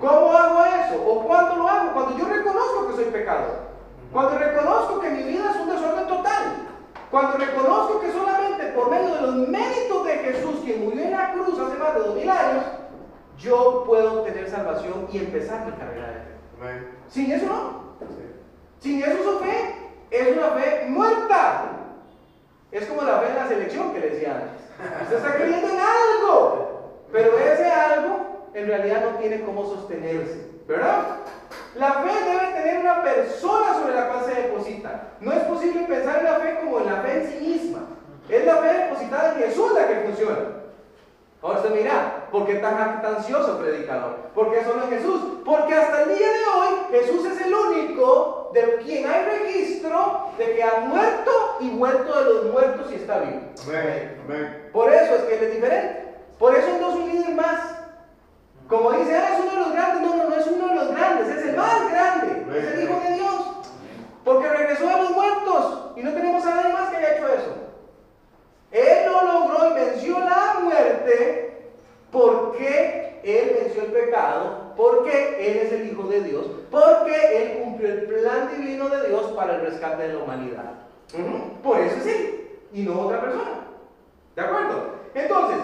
¿Cómo 0.00 0.32
hago 0.32 0.64
eso? 0.64 1.04
¿O 1.04 1.22
cuándo 1.24 1.56
lo 1.56 1.68
hago? 1.68 1.92
Cuando 1.92 2.18
yo 2.18 2.24
reconozco 2.26 2.88
que 2.88 2.94
soy 2.94 3.04
pecador. 3.06 3.68
Cuando 4.12 4.38
reconozco 4.38 5.00
que 5.00 5.10
mi 5.10 5.22
vida 5.24 5.50
es 5.50 5.56
un 5.56 5.68
desorden 5.68 6.06
total. 6.06 6.44
Cuando 7.10 7.38
reconozco 7.38 8.00
que 8.00 8.12
solamente 8.12 8.64
por 8.68 8.90
medio 8.90 9.14
de 9.14 9.20
los 9.22 9.48
méritos 9.48 10.04
de 10.04 10.14
Jesús, 10.18 10.60
quien 10.64 10.84
murió 10.84 11.02
en 11.04 11.10
la 11.10 11.32
cruz 11.32 11.58
hace 11.58 11.78
más 11.78 11.94
de 11.94 12.00
dos 12.00 12.14
mil 12.14 12.30
años, 12.30 12.64
yo 13.38 13.84
puedo 13.86 14.22
tener 14.22 14.48
salvación 14.48 15.08
y 15.10 15.18
empezar 15.18 15.66
mi 15.66 15.72
carrera 15.72 16.06
de 16.08 16.14
fe. 16.14 16.88
Sin 17.08 17.32
eso 17.32 17.46
no. 17.46 17.88
Sin 18.80 19.02
eso 19.02 19.22
su 19.24 19.38
fe 19.40 19.74
es 20.10 20.36
una 20.36 20.50
fe 20.50 20.86
muerta. 20.88 21.64
Es 22.70 22.86
como 22.86 23.02
la 23.02 23.18
fe 23.18 23.30
en 23.30 23.36
la 23.36 23.48
selección 23.48 23.92
que 23.92 24.00
decía 24.00 24.34
antes. 24.34 25.02
Usted 25.02 25.16
está 25.16 25.34
creyendo 25.34 25.68
en 25.68 25.78
algo, 25.80 26.92
pero 27.10 27.36
ese 27.38 27.70
algo 27.70 28.27
en 28.58 28.66
realidad 28.66 29.04
no 29.04 29.18
tiene 29.18 29.42
cómo 29.42 29.64
sostenerse, 29.66 30.50
¿verdad? 30.66 31.02
La 31.74 31.92
fe 31.92 32.10
debe 32.24 32.52
tener 32.54 32.78
una 32.80 33.02
persona 33.02 33.74
sobre 33.74 33.94
la 33.94 34.08
cual 34.08 34.24
se 34.24 34.42
deposita. 34.42 35.12
No 35.20 35.32
es 35.32 35.40
posible 35.44 35.84
pensar 35.84 36.18
en 36.18 36.24
la 36.24 36.34
fe 36.40 36.58
como 36.62 36.80
en 36.80 36.86
la 36.86 37.02
fe 37.02 37.12
en 37.18 37.26
sí 37.26 37.46
misma. 37.46 37.80
Es 38.28 38.44
la 38.44 38.56
fe 38.56 38.72
depositada 38.72 39.34
en 39.34 39.38
Jesús 39.38 39.72
la 39.74 39.86
que 39.86 40.00
funciona. 40.00 40.58
Ahora 41.40 41.60
usted 41.60 41.74
mira, 41.74 42.26
¿por 42.32 42.46
qué 42.46 42.56
tan 42.56 43.04
ansioso 43.04 43.58
predicador? 43.58 44.16
¿Por 44.34 44.52
qué 44.52 44.64
solo 44.64 44.82
en 44.84 44.90
Jesús? 44.90 45.20
Porque 45.44 45.72
hasta 45.74 46.02
el 46.02 46.08
día 46.16 46.26
de 46.26 46.44
hoy 46.44 46.74
Jesús 46.90 47.26
es 47.26 47.40
el 47.40 47.54
único 47.54 48.50
de 48.52 48.78
quien 48.84 49.08
hay 49.08 49.24
registro 49.24 50.32
de 50.36 50.56
que 50.56 50.62
ha 50.64 50.80
muerto 50.80 51.30
y 51.60 51.70
vuelto 51.70 52.18
de 52.18 52.24
los 52.24 52.44
muertos 52.46 52.90
y 52.90 52.96
está 52.96 53.20
vivo. 53.20 53.40
Por 54.72 54.92
eso 54.92 55.14
es 55.14 55.22
que 55.22 55.38
él 55.38 55.44
es 55.44 55.54
diferente. 55.54 56.14
Por 56.38 56.54
eso 56.56 56.68
no 56.80 56.90
es 56.90 56.96
un 56.96 57.08
líder 57.08 57.34
más. 57.36 57.77
Como 58.68 58.92
dice, 58.92 59.16
ah, 59.16 59.34
es 59.34 59.40
uno 59.40 59.52
de 59.52 59.60
los 59.60 59.72
grandes. 59.72 60.02
No, 60.02 60.16
no, 60.16 60.28
no 60.28 60.36
es 60.36 60.46
uno 60.46 60.68
de 60.68 60.74
los 60.74 60.90
grandes, 60.90 61.28
es 61.28 61.44
el 61.46 61.56
más 61.56 61.90
grande. 61.90 62.58
Es 62.58 62.64
el 62.66 62.84
Hijo 62.84 63.00
de 63.00 63.14
Dios. 63.14 63.46
Porque 64.24 64.48
regresó 64.48 64.86
de 64.86 64.96
los 64.98 65.10
muertos 65.10 65.92
y 65.96 66.02
no 66.02 66.12
tenemos 66.12 66.44
a 66.44 66.54
nadie 66.54 66.72
más 66.72 66.90
que 66.90 66.96
haya 66.96 67.16
hecho 67.16 67.28
eso. 67.28 67.54
Él 68.70 69.10
lo 69.10 69.22
logró 69.22 69.70
y 69.70 69.74
venció 69.74 70.18
la 70.20 70.60
muerte 70.62 71.72
porque 72.10 73.20
Él 73.24 73.56
venció 73.62 73.82
el 73.82 73.92
pecado, 73.92 74.74
porque 74.76 75.50
Él 75.50 75.56
es 75.58 75.72
el 75.72 75.90
Hijo 75.90 76.02
de 76.04 76.22
Dios, 76.22 76.46
porque 76.70 77.42
Él 77.42 77.62
cumplió 77.62 77.88
el 77.88 78.02
plan 78.02 78.50
divino 78.54 78.90
de 78.90 79.08
Dios 79.08 79.32
para 79.34 79.56
el 79.56 79.60
rescate 79.62 80.08
de 80.08 80.14
la 80.14 80.22
humanidad. 80.22 80.74
Por 81.62 81.80
eso 81.80 81.96
es 81.96 82.06
Él 82.06 82.50
y 82.74 82.82
no 82.82 83.00
otra 83.00 83.20
persona. 83.22 83.64
¿De 84.36 84.42
acuerdo? 84.42 84.98
Entonces, 85.14 85.58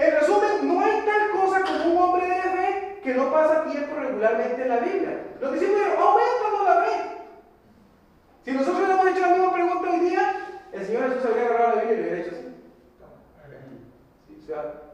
en 0.00 0.14
resumen, 0.18 0.68
no 0.68 0.80
hay 0.80 1.02
tal 1.04 1.30
cosa 1.30 1.60
como 1.62 1.84
un 1.92 2.02
hombre 2.02 2.26
de 2.26 2.42
fe 2.42 3.00
que 3.02 3.14
no 3.14 3.30
pasa 3.30 3.64
tiempo 3.64 3.96
regularmente 3.96 4.62
en 4.62 4.68
la 4.68 4.78
Biblia. 4.78 5.26
Lo 5.40 5.52
que 5.52 5.58
siempre 5.58 5.82
aumentando 5.84 6.64
la 6.64 6.82
fe. 6.82 6.90
Si 8.44 8.52
nosotros 8.52 8.88
le 8.88 8.94
hemos 8.94 9.06
hecho 9.08 9.20
la 9.20 9.28
misma 9.28 9.52
pregunta 9.52 9.90
hoy 9.90 10.00
día, 10.00 10.36
el 10.72 10.86
Señor 10.86 11.08
Jesús 11.08 11.26
habría 11.26 11.44
agarrado 11.44 11.76
la 11.76 11.82
Biblia 11.82 11.92
y 11.92 11.96
le 11.96 12.02
hubiera 12.02 12.26
hecho 12.26 12.36
así. 12.36 12.46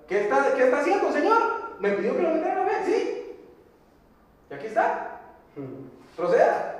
¿qué, 0.09 0.21
está, 0.21 0.55
¿Qué 0.55 0.65
está 0.65 0.81
haciendo, 0.81 1.13
Señor? 1.13 1.39
Me 1.79 1.93
pidió 1.93 2.17
que 2.17 2.23
lo 2.23 2.31
metiera 2.31 2.65
la 2.65 2.67
fe, 2.67 2.85
sí. 2.85 3.37
Y 4.51 4.55
aquí 4.55 4.67
está. 4.67 5.21
Proceda. 6.17 6.73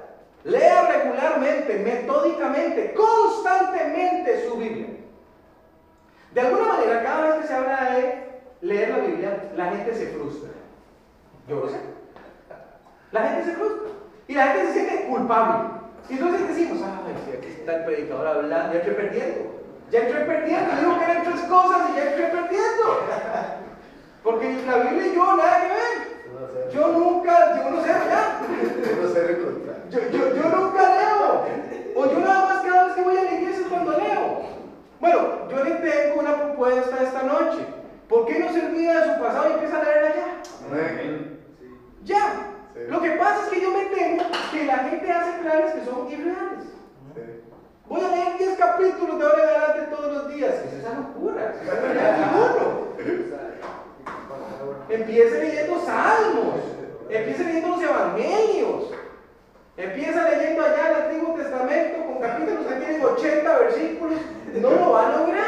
Lea 0.45 0.89
regularmente, 0.89 1.79
metódicamente, 1.79 2.95
constantemente 2.95 4.49
su 4.49 4.57
Biblia. 4.57 4.96
De 6.37 6.43
alguna 6.43 6.69
manera, 6.69 7.03
cada 7.03 7.29
vez 7.29 7.41
que 7.41 7.47
se 7.47 7.55
habla 7.55 7.95
de 7.95 8.43
leer 8.61 8.91
la 8.91 8.99
Biblia, 8.99 9.51
la 9.57 9.71
gente 9.71 9.95
se 9.95 10.09
frustra. 10.09 10.51
Yo 11.49 11.61
lo 11.61 11.69
sé. 11.71 11.79
La 13.11 13.23
gente 13.23 13.45
se 13.45 13.57
frustra. 13.57 13.89
Y 14.29 14.35
la 14.35 14.49
gente 14.49 14.67
se 14.67 14.73
siente 14.75 15.07
culpable. 15.07 15.71
Y 16.11 16.13
entonces 16.13 16.49
decimos, 16.49 16.83
ay, 16.83 17.15
si 17.25 17.39
aquí 17.39 17.49
está 17.49 17.77
el 17.77 17.85
predicador 17.87 18.27
hablando, 18.27 18.75
ya 18.75 18.81
estoy 18.81 18.95
perdiendo. 18.97 19.51
Ya 19.91 20.01
estoy 20.01 20.25
perdiendo. 20.25 20.77
Digo 20.79 20.99
que 20.99 21.05
eran 21.05 21.25
tres 21.25 21.41
cosas 21.41 21.79
y 21.89 21.97
ya 21.97 22.05
estoy 22.05 22.25
perdiendo. 22.25 22.85
Porque 24.23 24.63
la 24.67 24.77
Biblia 24.77 25.07
y 25.07 25.15
yo 25.15 25.37
nada 25.39 25.61
que 25.63 25.69
ver. 25.69 26.71
Yo 26.71 26.89
nunca, 26.89 27.57
yo 27.57 27.71
no 27.71 27.83
sé 27.83 27.89
ya. 27.89 28.41
Yo, 29.89 30.01
yo, 30.11 30.37
yo 30.37 30.43
nunca 30.51 30.83
leo. 30.83 31.47
O 31.95 32.13
yo 32.13 32.19
nada 32.21 32.45
más 32.45 32.63
cada 32.63 32.85
vez 32.89 32.95
que 32.95 33.03
voy 33.03 33.17
a 33.17 33.25
la 33.25 33.33
iglesia 33.33 33.63
es 33.63 33.69
cuando 33.69 33.93
leo. 33.93 34.57
Bueno, 35.01 35.49
yo 35.51 35.65
le 35.65 35.71
tengo 35.73 36.21
una 36.21 36.37
propuesta 36.37 37.03
esta 37.03 37.23
noche. 37.23 37.59
¿Por 38.09 38.27
qué 38.27 38.39
no 38.39 38.53
se 38.53 38.67
olvida 38.67 39.01
de 39.01 39.15
su 39.15 39.21
pasado 39.21 39.51
y 39.51 39.53
empieza 39.53 39.79
a 39.79 39.85
leer 39.85 40.05
allá? 40.05 40.27
Ya. 42.05 42.53
Lo 42.89 43.01
que 43.01 43.11
pasa 43.13 43.45
es 43.45 43.49
que 43.49 43.61
yo 43.61 43.71
me 43.73 43.85
temo 43.87 44.23
que 44.53 44.65
la 44.65 44.79
gente 44.79 45.11
hace 45.11 45.39
planes 45.43 45.73
que 45.73 45.85
son 45.85 46.11
irreales. 46.11 46.67
Voy 47.89 48.01
a 48.01 48.09
leer 48.09 48.39
10 48.39 48.59
capítulos 48.59 49.19
de 49.19 49.25
ahora 49.25 49.43
en 49.43 49.49
adelante 49.49 49.97
todos 49.97 50.13
los 50.13 50.35
días. 50.35 50.55
Es 50.55 50.73
esa 50.75 50.95
locura. 50.95 51.55
Empieza 54.89 55.39
leyendo 55.39 55.81
salmos. 55.85 56.55
Empieza 57.11 57.43
leyendo 57.43 57.69
los 57.69 57.83
evangelios. 57.83 58.91
Empieza 59.77 60.31
leyendo 60.31 60.65
allá 60.65 60.89
el 60.89 61.05
Antiguo 61.05 61.35
Testamento 61.35 62.07
con 62.07 62.21
capítulos 62.21 62.67
que 62.67 62.75
tienen 62.77 63.05
80 63.05 63.59
versículos. 63.59 64.21
No 64.61 64.71
lo 64.71 64.93
va 64.93 65.09
a 65.09 65.19
lograr. 65.19 65.47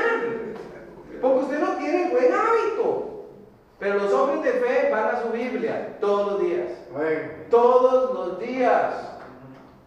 Porque 1.21 1.39
usted 1.41 1.59
no 1.61 1.77
tiene 1.77 2.11
buen 2.11 2.33
hábito. 2.33 3.25
Pero 3.79 3.95
los 3.95 4.13
hombres 4.13 4.43
de 4.43 4.61
fe 4.61 4.91
van 4.91 5.15
a 5.15 5.23
su 5.23 5.31
Biblia 5.31 5.97
todos 6.01 6.33
los 6.33 6.41
días. 6.43 6.69
Todos 7.51 8.15
los 8.15 8.39
días. 8.39 9.19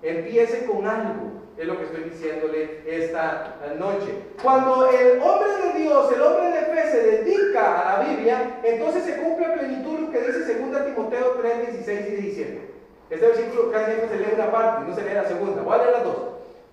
Empiece 0.02 0.66
con 0.66 0.88
algo. 0.88 1.32
Es 1.58 1.68
lo 1.68 1.78
que 1.78 1.84
estoy 1.84 2.04
diciéndole 2.06 2.82
esta 2.88 3.58
noche. 3.78 4.08
Cuando 4.42 4.90
el 4.90 5.20
hombre 5.22 5.50
de 5.58 5.80
Dios, 5.80 6.12
el 6.12 6.22
hombre 6.22 6.46
de 6.48 6.62
fe 6.62 6.92
se 6.92 7.04
dedica 7.04 7.82
a 7.82 8.00
la 8.00 8.10
Biblia, 8.10 8.60
entonces 8.64 9.04
se 9.04 9.18
cumple 9.18 9.46
a 9.46 9.54
plenitud 9.54 10.00
lo 10.00 10.12
que 10.12 10.22
dice 10.22 10.56
2 10.56 10.86
Timoteo 10.86 11.38
3, 11.40 11.68
16 11.74 12.08
y 12.08 12.12
17. 12.16 12.72
Este 13.12 13.28
versículo 13.28 13.72
casi 13.72 13.92
siempre 13.92 14.10
se 14.10 14.18
lee 14.18 14.34
una 14.36 14.52
parte, 14.52 14.90
no 14.90 14.91
se 15.04 15.14
la 15.14 15.26
segunda. 15.26 15.62
Voy 15.62 15.80
a 15.80 15.92
las 15.92 16.04
dos. 16.04 16.18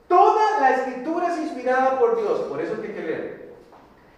Toda 0.08 0.60
la 0.60 0.70
escritura 0.70 1.28
es 1.28 1.38
inspirada 1.38 1.98
por 1.98 2.16
Dios, 2.16 2.40
por 2.48 2.60
eso 2.60 2.74
hay 2.82 2.88
que 2.88 3.00
leer. 3.00 3.48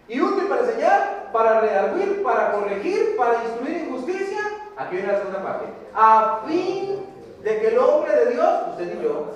Y 0.08 0.20
útil 0.20 0.46
para 0.48 0.62
enseñar, 0.62 1.30
para 1.32 1.60
redarguir, 1.60 2.22
para 2.22 2.52
corregir, 2.52 3.16
para 3.16 3.44
instruir 3.44 3.76
en 3.76 3.90
justicia. 3.90 4.38
Aquí 4.76 4.96
viene 4.96 5.12
la 5.12 5.18
segunda 5.18 5.42
parte. 5.42 5.66
A 5.94 6.40
fin 6.46 7.04
de 7.42 7.60
que 7.60 7.68
el 7.68 7.78
hombre 7.78 8.12
de 8.12 8.32
Dios, 8.32 8.48
usted 8.70 8.98
y 8.98 9.02
yo, 9.02 9.26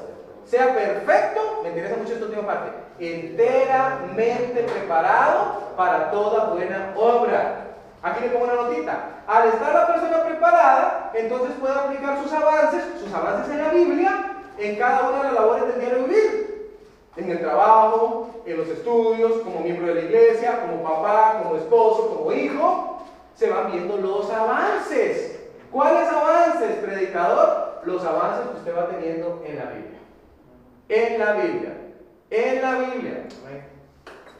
sea 0.46 0.74
perfecto, 0.74 1.60
me 1.62 1.70
interesa 1.70 1.96
mucho 1.96 2.12
esta 2.12 2.26
última 2.26 2.46
parte, 2.46 2.70
enteramente 2.98 4.62
preparado 4.62 5.72
para 5.76 6.10
toda 6.10 6.46
buena 6.50 6.92
obra. 6.96 7.66
Aquí 8.02 8.20
le 8.20 8.30
pongo 8.30 8.44
una 8.44 8.54
notita. 8.54 9.22
Al 9.26 9.48
estar 9.48 9.72
la 9.72 9.86
persona 9.86 10.22
preparada, 10.24 11.10
entonces 11.14 11.56
puede 11.58 11.74
aplicar 11.74 12.22
sus 12.22 12.32
avances, 12.32 12.84
sus 13.02 13.12
avances 13.12 13.50
en 13.50 13.62
la 13.62 13.70
Biblia, 13.70 14.23
en 14.58 14.76
cada 14.76 15.10
una 15.10 15.18
de 15.18 15.24
las 15.24 15.34
labores 15.34 15.66
del 15.68 15.80
diario 15.80 16.04
vivir. 16.04 16.44
En 17.16 17.30
el 17.30 17.40
trabajo, 17.40 18.42
en 18.44 18.56
los 18.56 18.68
estudios, 18.68 19.40
como 19.42 19.60
miembro 19.60 19.86
de 19.86 19.94
la 19.94 20.00
iglesia, 20.00 20.62
como 20.62 20.82
papá, 20.82 21.40
como 21.42 21.56
esposo, 21.56 22.16
como 22.16 22.32
hijo, 22.32 22.98
se 23.34 23.50
van 23.50 23.70
viendo 23.70 23.96
los 23.98 24.30
avances. 24.30 25.38
¿Cuáles 25.70 26.08
avances, 26.08 26.76
predicador? 26.82 27.80
Los 27.84 28.04
avances 28.04 28.50
que 28.50 28.58
usted 28.58 28.76
va 28.76 28.88
teniendo 28.88 29.42
en 29.46 29.56
la 29.56 29.64
Biblia. 29.64 29.98
En 30.88 31.18
la 31.18 31.32
Biblia. 31.32 31.72
En 32.30 32.62
la 32.62 32.78
Biblia. 32.78 33.26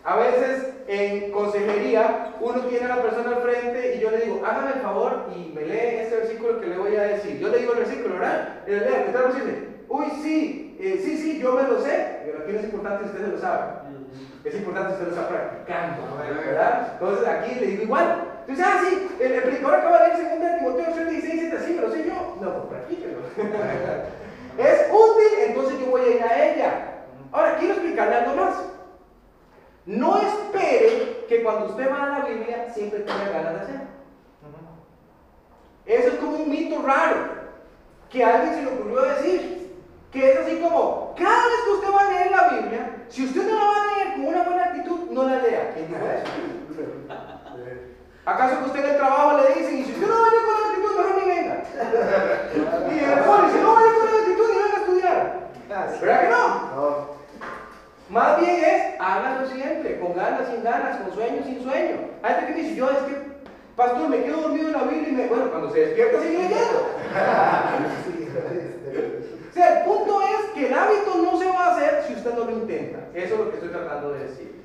A 0.04 0.16
veces 0.16 0.74
en 0.86 1.30
consejería 1.32 2.34
uno 2.40 2.60
tiene 2.62 2.84
a 2.84 2.96
la 2.96 3.02
persona 3.02 3.36
al 3.36 3.42
frente 3.42 3.96
y 3.96 4.00
yo 4.00 4.10
le 4.10 4.18
digo, 4.18 4.42
hágame 4.44 4.72
el 4.72 4.80
favor 4.80 5.26
y 5.34 5.50
me 5.54 5.62
lee 5.62 6.00
este 6.02 6.16
versículo 6.16 6.60
que 6.60 6.66
le 6.66 6.76
voy 6.76 6.94
a 6.96 7.02
decir. 7.02 7.38
Yo 7.38 7.48
le 7.48 7.58
digo 7.58 7.72
el 7.72 7.78
versículo, 7.78 8.14
¿verdad? 8.14 8.58
Y 8.66 8.70
le 8.70 8.80
leo, 8.80 9.06
¿qué 9.06 9.12
tal 9.12 9.73
Uy, 9.94 10.06
sí, 10.24 10.76
eh, 10.80 11.00
sí, 11.04 11.16
sí, 11.16 11.38
yo 11.38 11.52
me 11.52 11.62
lo 11.62 11.80
sé. 11.80 12.22
Pero 12.24 12.38
aquí 12.40 12.52
no 12.52 12.58
es 12.58 12.64
importante 12.64 13.04
si 13.04 13.10
usted 13.10 13.28
lo 13.28 13.38
sabe. 13.38 13.62
Es 14.42 14.54
importante 14.56 14.88
si 14.88 14.94
usted 14.94 15.06
lo 15.06 15.12
está 15.12 15.28
practicando, 15.28 16.02
¿verdad? 16.18 16.88
Entonces 16.94 17.28
aquí 17.28 17.54
le 17.60 17.66
digo 17.66 17.82
igual. 17.84 18.24
Entonces, 18.40 18.66
ah, 18.68 18.80
sí, 18.82 19.08
el, 19.20 19.32
el 19.32 19.42
predicador 19.42 19.76
acaba 19.76 20.02
de 20.02 20.18
leer 20.18 20.40
2 20.40 20.58
Timoteo 20.58 20.94
3, 20.94 21.10
16, 21.10 21.40
7, 21.42 21.56
así, 21.56 21.72
me 21.74 21.82
lo 21.82 21.92
sé 21.92 22.04
yo. 22.08 22.36
No, 22.40 22.54
pues 22.54 22.66
practíquelo. 22.70 23.18
es 24.58 24.80
útil, 24.90 25.38
entonces 25.46 25.78
yo 25.78 25.86
voy 25.86 26.00
a 26.00 26.16
ir 26.16 26.22
a 26.24 26.44
ella. 26.44 26.72
Ahora, 27.30 27.56
quiero 27.58 27.74
explicarle 27.74 28.16
algo 28.16 28.34
más. 28.34 28.54
No 29.86 30.20
espere 30.20 31.24
que 31.28 31.42
cuando 31.44 31.66
usted 31.66 31.88
va 31.88 32.02
a 32.02 32.18
la 32.18 32.24
Biblia 32.24 32.66
siempre 32.74 32.98
tenga 33.00 33.28
ganas 33.28 33.52
de 33.52 33.60
hacer. 33.60 33.80
Eso 35.86 36.08
es 36.08 36.14
como 36.14 36.38
un 36.38 36.50
mito 36.50 36.82
raro 36.82 37.44
que 38.10 38.24
alguien 38.24 38.54
se 38.54 38.62
le 38.62 38.68
ocurrió 38.74 39.02
decir. 39.02 39.63
Que 40.14 40.32
es 40.32 40.38
así 40.38 40.54
como, 40.60 41.14
cada 41.18 41.44
vez 41.44 41.60
que 41.66 41.72
usted 41.72 41.92
va 41.92 42.00
a 42.00 42.10
leer 42.10 42.30
la 42.30 42.48
Biblia, 42.48 42.96
si 43.10 43.26
usted 43.26 43.46
no 43.46 43.56
la 43.56 43.64
va 43.64 43.74
a 43.74 43.86
leer 43.94 44.14
con 44.14 44.24
una 44.26 44.42
buena 44.44 44.64
actitud, 44.64 45.10
no 45.10 45.24
la 45.24 45.42
lea. 45.42 45.72
¿Quién 45.74 45.88
dijo 45.88 46.00
eso? 46.00 46.24
¿Acaso 48.24 48.60
que 48.60 48.64
usted 48.64 48.84
en 48.84 48.90
el 48.90 48.96
trabajo 48.96 49.36
le 49.36 49.48
dicen, 49.60 49.78
y 49.78 49.84
si 49.84 49.92
usted 49.92 50.06
no 50.06 50.14
va 50.14 50.26
a 50.26 50.30
leer 50.30 50.44
con 50.44 50.54
buena 50.54 50.68
actitud, 50.70 50.96
mejor 50.96 51.14
ni 51.20 51.26
venga? 51.28 51.56
y 52.88 52.90
el 53.04 53.20
si 53.52 53.58
no 53.60 53.68
va 53.74 53.78
a 53.78 53.82
leer 53.82 53.94
con 53.94 54.02
buena 54.08 54.22
actitud, 54.22 54.46
ni 54.48 54.56
venga 54.56 54.76
a 54.76 54.80
estudiar. 54.80 55.20
¿Verdad 56.00 56.20
que 56.22 56.28
no? 56.30 56.42
No. 56.74 57.14
Más 58.14 58.38
bien 58.38 58.64
es, 58.64 58.94
hágalo 59.00 59.48
siempre, 59.48 59.98
con 59.98 60.14
ganas, 60.14 60.48
sin 60.48 60.62
ganas, 60.62 61.00
con 61.00 61.12
sueño, 61.14 61.42
sin 61.44 61.60
sueño. 61.62 61.96
Hay 62.22 62.34
gente 62.34 62.54
que 62.54 62.62
dice, 62.62 62.76
yo 62.76 62.90
es 62.90 62.98
que, 62.98 63.16
pastor, 63.74 64.08
me 64.08 64.22
quedo 64.22 64.42
dormido 64.42 64.68
en 64.68 64.72
la 64.72 64.82
Biblia 64.82 65.08
y 65.08 65.12
me, 65.12 65.26
bueno, 65.26 65.50
cuando 65.50 65.72
se 65.72 65.80
despierta 65.80 66.20
sigue 66.20 66.42
leyendo. 66.42 66.78
o 69.50 69.54
sea, 69.54 69.78
el 69.78 69.84
punto 69.84 70.20
es 70.22 70.50
que 70.54 70.68
el 70.68 70.74
hábito 70.74 71.16
no 71.22 71.36
se 71.38 71.48
va 71.48 71.66
a 71.66 71.74
hacer 71.74 72.04
si 72.06 72.14
usted 72.14 72.34
no 72.34 72.44
lo 72.44 72.50
intenta. 72.50 72.98
Eso 73.14 73.34
es 73.34 73.40
lo 73.40 73.50
que 73.50 73.56
estoy 73.56 73.70
tratando 73.70 74.12
de 74.12 74.24
decir. 74.24 74.62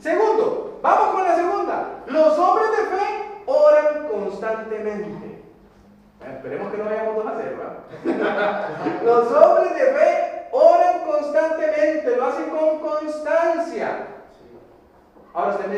Segundo, 0.00 0.80
vamos 0.82 1.14
con 1.14 1.22
la 1.24 1.36
segunda. 1.36 1.88
Los 2.06 2.38
hombres 2.38 2.70
de 2.70 2.78
fe 2.96 3.42
oran 3.46 4.08
constantemente. 4.08 5.42
esperemos 6.26 6.72
que 6.72 6.78
no 6.78 6.86
vayamos 6.86 7.26
a 7.26 7.30
hacer, 7.30 7.54
¿verdad? 7.54 7.76
Los 9.04 9.30
hombres 9.30 9.74
de 9.74 9.84
fe 9.84 10.36
Oran 10.58 11.00
constantemente, 11.04 12.16
lo 12.16 12.26
hacen 12.26 12.48
con 12.48 12.80
constancia. 12.80 14.06
Ahora 15.34 15.56
usted 15.56 15.70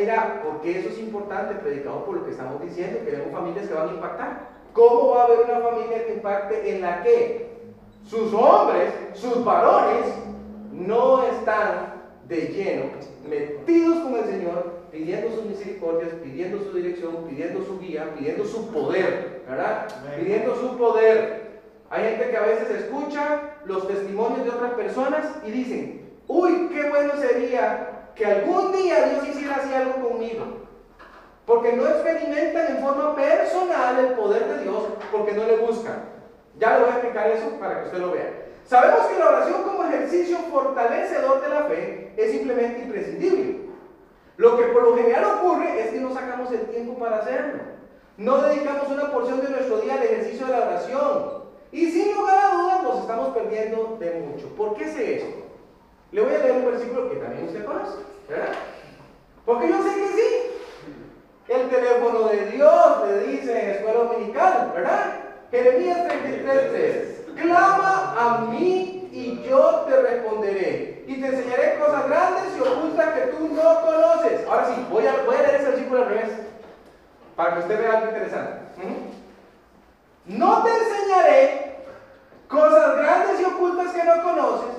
me 0.62 0.72
dirá, 0.72 0.78
¿por 0.78 0.78
qué 0.78 0.78
eso 0.78 0.88
es 0.88 0.98
importante, 0.98 1.54
predicado 1.54 2.04
por 2.04 2.16
lo 2.16 2.24
que 2.24 2.32
estamos 2.32 2.60
diciendo? 2.62 3.00
Queremos 3.04 3.32
familias 3.32 3.66
que 3.66 3.74
van 3.74 3.88
a 3.88 3.92
impactar. 3.92 4.48
¿Cómo 4.72 5.10
va 5.10 5.22
a 5.22 5.24
haber 5.24 5.40
una 5.40 5.60
familia 5.60 6.06
que 6.06 6.14
impacte 6.14 6.74
en 6.74 6.82
la 6.82 7.02
que 7.02 7.48
sus 8.04 8.32
hombres, 8.32 8.92
sus 9.14 9.44
varones, 9.44 10.06
no 10.72 11.22
están 11.24 11.94
de 12.28 12.40
lleno, 12.48 12.84
metidos 13.28 13.98
con 14.00 14.14
el 14.16 14.24
Señor, 14.24 14.78
pidiendo 14.92 15.30
sus 15.34 15.44
misericordias, 15.46 16.12
pidiendo 16.22 16.58
su 16.60 16.72
dirección, 16.72 17.24
pidiendo 17.28 17.64
su 17.64 17.78
guía, 17.78 18.14
pidiendo 18.16 18.44
su 18.44 18.68
poder, 18.68 19.42
¿verdad? 19.48 19.88
Pidiendo 20.18 20.54
su 20.56 20.76
poder. 20.76 21.48
Hay 21.90 22.04
gente 22.04 22.30
que 22.30 22.36
a 22.36 22.42
veces 22.42 22.70
escucha 22.70 23.54
los 23.64 23.88
testimonios 23.88 24.44
de 24.44 24.50
otras 24.50 24.72
personas 24.74 25.26
y 25.46 25.50
dicen, 25.50 26.10
uy, 26.28 26.68
qué 26.72 26.88
bueno 26.88 27.14
sería 27.16 27.97
que 28.18 28.26
algún 28.26 28.72
día 28.72 29.06
Dios 29.06 29.28
hiciera 29.28 29.56
así 29.56 29.72
algo 29.72 30.08
conmigo. 30.08 30.44
Porque 31.46 31.72
no 31.72 31.86
experimentan 31.88 32.76
en 32.76 32.82
forma 32.82 33.14
personal 33.14 33.98
el 34.04 34.12
poder 34.14 34.48
de 34.48 34.64
Dios 34.64 34.82
porque 35.10 35.32
no 35.32 35.44
le 35.44 35.56
buscan. 35.58 36.04
Ya 36.58 36.74
le 36.74 36.80
voy 36.80 36.90
a 36.90 36.92
explicar 36.94 37.30
eso 37.30 37.50
para 37.60 37.80
que 37.80 37.86
usted 37.86 37.98
lo 38.00 38.10
vea. 38.10 38.32
Sabemos 38.66 39.06
que 39.06 39.18
la 39.18 39.28
oración 39.28 39.62
como 39.62 39.84
ejercicio 39.84 40.36
fortalecedor 40.50 41.40
de 41.40 41.48
la 41.48 41.62
fe 41.62 42.12
es 42.16 42.32
simplemente 42.32 42.82
imprescindible. 42.82 43.60
Lo 44.36 44.58
que 44.58 44.64
por 44.64 44.82
lo 44.82 44.96
general 44.96 45.24
ocurre 45.24 45.80
es 45.80 45.90
que 45.90 46.00
no 46.00 46.12
sacamos 46.12 46.52
el 46.52 46.66
tiempo 46.66 46.98
para 46.98 47.18
hacerlo. 47.18 47.62
No 48.18 48.42
dedicamos 48.42 48.88
una 48.88 49.10
porción 49.12 49.40
de 49.40 49.50
nuestro 49.50 49.80
día 49.80 49.94
al 49.94 50.02
ejercicio 50.02 50.46
de 50.46 50.52
la 50.52 50.66
oración. 50.66 51.38
Y 51.70 51.90
sin 51.90 52.14
lugar 52.14 52.38
a 52.44 52.56
dudas 52.56 52.82
nos 52.82 53.00
estamos 53.00 53.28
perdiendo 53.28 53.96
de 53.98 54.20
mucho. 54.20 54.48
¿Por 54.56 54.74
qué 54.74 54.88
sé 54.88 55.16
esto? 55.16 55.47
Le 56.12 56.22
voy 56.22 56.34
a 56.34 56.38
leer 56.38 56.52
un 56.52 56.66
versículo 56.66 57.10
que 57.10 57.16
también 57.16 57.46
usted 57.46 57.64
conoce, 57.64 57.98
¿verdad? 58.28 58.52
Porque 59.44 59.68
yo 59.68 59.82
sé 59.82 59.94
que 59.94 60.06
sí. 60.08 61.52
El 61.52 61.68
teléfono 61.70 62.28
de 62.28 62.46
Dios 62.46 63.08
le 63.08 63.26
dice 63.26 63.62
en 63.62 63.70
escuela 63.70 64.00
dominical, 64.00 64.72
¿verdad? 64.74 65.14
Jeremías 65.50 66.06
33, 66.08 67.22
Clama 67.36 68.14
a 68.18 68.38
mí 68.50 69.08
y 69.12 69.42
yo 69.48 69.86
te 69.88 70.02
responderé. 70.02 71.04
Y 71.06 71.20
te 71.20 71.26
enseñaré 71.26 71.78
cosas 71.78 72.06
grandes 72.08 72.56
y 72.56 72.60
ocultas 72.60 73.14
que 73.14 73.20
tú 73.28 73.48
no 73.48 73.80
conoces. 73.80 74.46
Ahora 74.46 74.66
sí, 74.66 74.86
voy 74.90 75.06
a, 75.06 75.22
voy 75.24 75.36
a 75.36 75.42
leer 75.42 75.54
ese 75.54 75.70
versículo 75.70 76.02
al 76.02 76.08
revés. 76.08 76.32
Para 77.34 77.54
que 77.54 77.60
usted 77.60 77.78
vea 77.78 77.98
algo 77.98 78.08
interesante. 78.08 78.58
No 80.26 80.62
te 80.62 80.70
enseñaré 80.70 81.76
cosas 82.48 82.96
grandes 82.96 83.40
y 83.40 83.44
ocultas 83.44 83.92
que 83.92 84.04
no 84.04 84.22
conoces, 84.22 84.74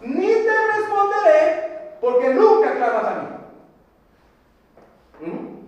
ni 0.00 0.26
te 0.26 0.66
responderé 0.76 1.96
porque 2.00 2.34
nunca 2.34 2.74
clamas 2.74 3.04
a 3.04 3.14
mí. 3.20 3.28
¿Mm? 5.26 5.58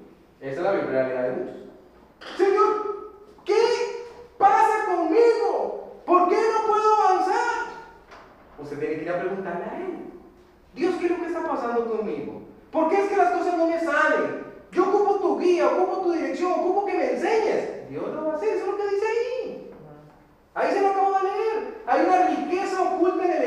Esa 0.40 0.56
es 0.56 0.60
la 0.60 0.72
realidad 0.72 1.22
de 1.22 1.32
muchos. 1.32 1.56
Señor, 2.36 3.12
¿qué 3.44 3.62
pasa 4.38 4.86
conmigo? 4.86 6.02
¿Por 6.06 6.28
qué 6.28 6.36
no 6.36 6.66
puedo 6.66 6.94
avanzar? 6.94 7.66
Usted 8.58 8.78
tiene 8.78 8.96
que 8.96 9.02
ir 9.02 9.10
a 9.10 9.20
preguntarle 9.20 9.64
a 9.64 9.76
Él. 9.78 10.12
Dios, 10.74 10.94
¿qué 11.00 11.06
es 11.06 11.10
lo 11.10 11.18
que 11.18 11.26
está 11.26 11.46
pasando 11.46 11.90
conmigo? 11.90 12.42
¿Por 12.70 12.88
qué 12.88 13.00
es 13.00 13.08
que 13.08 13.16
las 13.16 13.32
cosas 13.32 13.56
no 13.56 13.66
me 13.66 13.80
salen? 13.80 14.44
Yo 14.70 14.84
ocupo 14.84 15.16
tu 15.16 15.38
guía, 15.40 15.66
ocupo 15.66 16.02
tu 16.02 16.12
dirección, 16.12 16.52
ocupo 16.52 16.86
que 16.86 16.94
me 16.94 17.12
enseñes. 17.12 17.90
Dios 17.90 18.06
lo 18.14 18.26
va 18.26 18.34
a 18.34 18.36
hacer, 18.36 18.50
eso 18.50 18.64
es 18.64 18.70
lo 18.70 18.76
que 18.76 18.88
dice 18.88 19.06
ahí. 19.06 19.72
Ahí 20.54 20.72
se 20.72 20.80
lo 20.80 20.88
acabo 20.88 21.12
de 21.12 21.22
leer. 21.24 21.82
Hay 21.86 22.06
una 22.06 22.26
riqueza 22.28 22.82
oculta 22.82 23.24
en 23.24 23.32
el 23.32 23.42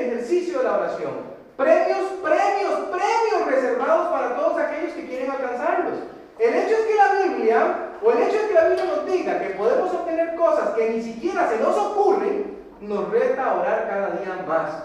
de 0.60 0.64
la 0.64 0.78
oración. 0.78 1.12
Premios, 1.58 2.00
premios, 2.22 2.80
premios 2.92 3.48
reservados 3.48 4.08
para 4.08 4.36
todos 4.36 4.60
aquellos 4.60 4.94
que 4.94 5.08
quieren 5.08 5.32
alcanzarlos. 5.32 6.00
El 6.40 6.54
hecho 6.56 6.76
es 6.76 6.86
que 6.86 6.96
la 6.96 7.14
Biblia, 7.24 7.78
o 8.04 8.12
el 8.12 8.24
hecho 8.24 8.38
es 8.38 8.44
que 8.44 8.54
la 8.54 8.68
Biblia 8.70 8.86
nos 8.86 9.06
diga 9.06 9.40
que 9.40 9.50
podemos 9.52 9.94
obtener 9.94 10.36
cosas 10.36 10.70
que 10.72 10.90
ni 10.90 11.02
siquiera 11.02 11.48
se 11.48 11.60
nos 11.60 11.78
ocurren, 11.78 12.58
nos 12.82 13.10
reta 13.10 13.46
a 13.46 13.60
orar 13.60 13.88
cada 13.88 14.10
día 14.12 14.46
más. 14.48 14.84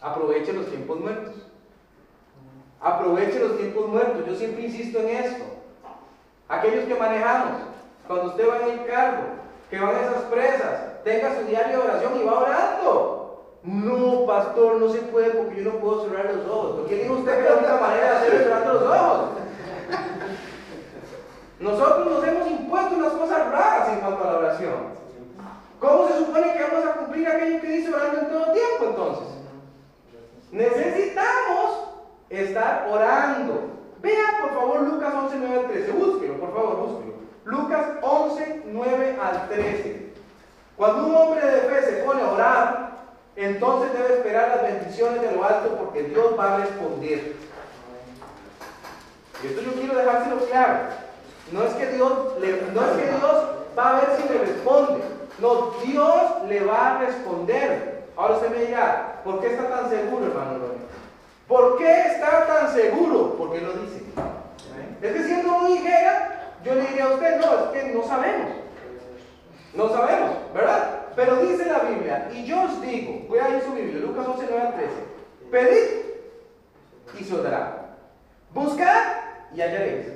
Aproveche 0.00 0.52
los 0.52 0.66
tiempos 0.66 0.98
muertos. 1.00 1.34
Aproveche 2.80 3.38
los 3.38 3.58
tiempos 3.58 3.88
muertos. 3.88 4.26
Yo 4.26 4.34
siempre 4.34 4.64
insisto 4.64 4.98
en 5.00 5.08
esto. 5.08 5.44
Aquellos 6.48 6.84
que 6.84 6.94
manejamos, 6.94 7.62
cuando 8.06 8.26
usted 8.28 8.48
va 8.48 8.58
en 8.58 8.78
el 8.78 8.86
carro, 8.86 9.22
que 9.70 9.80
van 9.80 9.94
a 9.94 10.00
esas 10.00 10.22
presas, 10.24 11.02
tenga 11.02 11.34
su 11.34 11.46
diario 11.46 11.78
de 11.78 11.88
oración 11.88 12.20
y 12.20 12.24
va 12.24 12.40
orando. 12.40 13.25
No, 13.66 14.24
pastor, 14.26 14.76
no 14.76 14.88
se 14.90 15.00
puede 15.00 15.30
porque 15.30 15.64
yo 15.64 15.72
no 15.72 15.78
puedo 15.80 16.04
cerrar 16.04 16.32
los 16.32 16.46
ojos. 16.46 16.76
¿Por 16.76 16.86
qué 16.86 17.02
dijo 17.02 17.14
usted 17.14 17.36
que 17.36 17.50
la 17.50 17.56
única 17.56 17.76
manera 17.78 18.10
de 18.10 18.16
hacerlo 18.16 18.38
cerrando 18.38 18.72
los 18.74 18.82
ojos? 18.84 19.28
Nosotros 21.58 22.06
nos 22.06 22.24
hemos 22.28 22.48
impuesto 22.48 22.94
unas 22.94 23.12
cosas 23.14 23.50
raras 23.50 23.88
en 23.88 24.00
cuanto 24.00 24.22
a 24.22 24.32
la 24.32 24.38
oración. 24.38 24.74
¿Cómo 25.80 26.06
se 26.06 26.18
supone 26.18 26.52
que 26.52 26.62
vamos 26.62 26.86
a 26.86 26.92
cumplir 26.92 27.26
aquello 27.26 27.60
que 27.60 27.66
dice 27.66 27.92
orando 27.92 28.20
en 28.20 28.28
todo 28.28 28.52
tiempo 28.52 28.84
entonces? 28.84 29.28
Necesitamos 30.52 31.88
estar 32.30 32.86
orando. 32.88 33.70
Vea 34.00 34.38
por 34.42 34.54
favor 34.54 34.80
Lucas 34.82 35.12
11, 35.12 35.36
9 35.38 35.58
al 35.58 35.66
13. 35.66 35.92
Búsquelo, 35.92 36.34
por 36.38 36.54
favor, 36.54 36.76
búsquelo. 36.76 37.14
Lucas 37.44 37.86
11, 38.00 38.62
9 38.66 39.18
al 39.20 39.48
13. 39.48 40.12
Cuando 40.76 41.06
un 41.06 41.14
hombre 41.16 41.44
de 41.44 41.60
fe 41.62 41.82
se 41.82 41.92
pone 42.04 42.22
a 42.22 42.30
orar, 42.30 42.85
entonces 43.36 43.92
debe 43.92 44.14
esperar 44.14 44.48
las 44.48 44.62
bendiciones 44.62 45.20
de 45.20 45.32
lo 45.32 45.44
alto 45.44 45.76
porque 45.76 46.04
Dios 46.04 46.38
va 46.38 46.54
a 46.54 46.58
responder. 46.58 47.36
Y 49.42 49.46
esto 49.46 49.60
yo 49.60 49.72
quiero 49.74 49.98
dejárselo 49.98 50.38
claro. 50.46 50.78
No 51.52 51.62
es 51.62 51.74
que 51.74 51.86
Dios, 51.92 52.12
le, 52.40 52.62
no 52.72 52.80
es 52.82 52.96
que 52.96 53.08
Dios 53.08 53.44
va 53.78 53.90
a 53.90 54.00
ver 54.00 54.08
si 54.16 54.28
le 54.32 54.38
responde. 54.38 55.04
No, 55.38 55.74
Dios 55.84 56.22
le 56.48 56.64
va 56.64 56.96
a 56.96 56.98
responder. 56.98 58.06
Ahora 58.16 58.36
usted 58.36 58.50
me 58.50 58.64
dirá, 58.64 59.20
¿por 59.22 59.40
qué 59.40 59.48
está 59.48 59.68
tan 59.68 59.90
seguro, 59.90 60.26
hermano 60.26 60.86
¿Por 61.46 61.78
qué 61.78 62.00
está 62.06 62.46
tan 62.46 62.74
seguro? 62.74 63.36
Porque 63.36 63.60
lo 63.60 63.74
dice. 63.74 64.02
Es 65.02 65.12
que 65.12 65.22
si 65.22 65.32
él 65.32 65.46
yo 66.66 66.74
le 66.74 66.80
diría 66.80 67.04
a 67.04 67.14
usted, 67.14 67.40
no, 67.40 67.72
es 67.72 67.84
que 67.84 67.94
no 67.94 68.02
sabemos. 68.02 68.50
No 69.74 69.88
sabemos, 69.88 70.30
¿verdad? 70.52 71.05
Pero 71.16 71.36
dice 71.36 71.64
la 71.64 71.78
Biblia, 71.78 72.28
y 72.30 72.44
yo 72.44 72.64
os 72.64 72.82
digo, 72.82 73.24
voy 73.26 73.38
a 73.38 73.48
ir 73.48 73.62
su 73.62 73.72
Biblia, 73.72 74.00
Lucas 74.00 74.26
11, 74.28 74.46
9 74.50 74.66
al 74.66 74.74
13, 74.74 74.92
pedid 75.50 76.06
y 77.18 77.24
se 77.24 77.34
os 77.34 77.42
dará. 77.42 77.96
Buscad 78.52 79.02
y 79.54 79.62
hallaréis. 79.62 80.06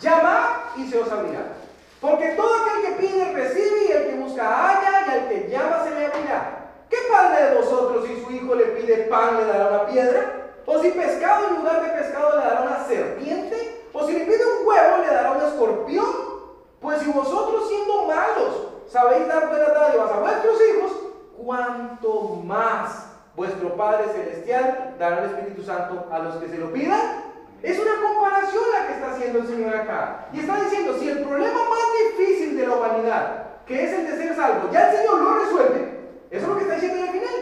Llamad 0.00 0.76
y 0.76 0.88
se 0.88 0.98
os 0.98 1.10
abrirá. 1.10 1.52
Porque 2.00 2.30
todo 2.30 2.50
aquel 2.54 2.82
que 2.86 3.02
pide 3.02 3.32
recibe 3.32 3.86
y 3.88 3.92
el 3.92 4.04
que 4.08 4.14
busca 4.16 4.42
halla 4.42 5.06
y 5.06 5.10
al 5.10 5.28
que 5.28 5.48
llama 5.48 5.84
se 5.84 5.90
le 5.94 6.06
abrirá. 6.06 6.70
¿Qué 6.90 6.96
padre 7.10 7.50
de 7.50 7.54
vosotros 7.56 8.06
si 8.06 8.20
su 8.20 8.30
hijo 8.30 8.54
le 8.54 8.64
pide 8.66 8.96
pan 9.04 9.36
le 9.36 9.44
dará 9.44 9.68
una 9.68 9.86
piedra? 9.86 10.52
¿O 10.66 10.80
si 10.80 10.90
pescado 10.90 11.48
en 11.48 11.56
lugar 11.56 11.82
de 11.82 12.00
pescado 12.00 12.36
le 12.36 12.44
dará 12.44 12.62
una 12.62 12.84
serpiente? 12.84 13.84
¿O 13.92 14.06
si 14.06 14.12
le 14.12 14.24
pide 14.24 14.44
un 14.44 14.66
huevo 14.66 14.98
le 14.98 15.06
dará 15.08 15.32
un 15.32 15.42
escorpión? 15.42 16.38
Pues 16.80 17.00
si 17.00 17.10
vosotros 17.10 17.68
siendo 17.68 18.06
malos 18.06 18.68
sabéis 18.88 19.26
dar 19.28 19.48
buenas 19.48 19.74
dádivas 19.74 20.12
a 20.12 20.20
vuestros 20.20 20.58
hijos, 20.62 20.92
cuanto 21.36 22.40
más 22.44 23.06
vuestro 23.36 23.76
Padre 23.76 24.08
Celestial 24.08 24.96
dará 24.98 25.24
el 25.24 25.30
Santo 25.62 26.08
a 26.10 26.18
los 26.18 26.36
que 26.36 26.48
se 26.48 26.58
lo 26.58 26.72
pidan. 26.72 27.28
Es 27.62 27.78
una 27.78 28.00
comparación 28.00 28.62
la 28.72 28.86
que 28.86 28.92
está 28.94 29.10
haciendo 29.12 29.40
el 29.40 29.46
Señor 29.46 29.76
acá. 29.76 30.28
Y 30.32 30.40
está 30.40 30.60
diciendo, 30.60 30.96
si 30.98 31.08
el 31.08 31.24
problema 31.24 31.54
más 31.54 32.16
difícil 32.16 32.56
de 32.56 32.66
la 32.66 32.76
humanidad, 32.76 33.46
que 33.66 33.84
es 33.84 33.92
el 33.92 34.06
de 34.06 34.16
ser 34.16 34.36
salvo, 34.36 34.70
ya 34.70 34.88
el 34.88 34.96
Señor 34.96 35.20
lo 35.20 35.38
resuelve, 35.40 35.98
eso 36.30 36.42
es 36.42 36.48
lo 36.48 36.56
que 36.56 36.62
está 36.62 36.74
diciendo 36.74 36.98
en 36.98 37.04
el 37.04 37.10
final. 37.10 37.34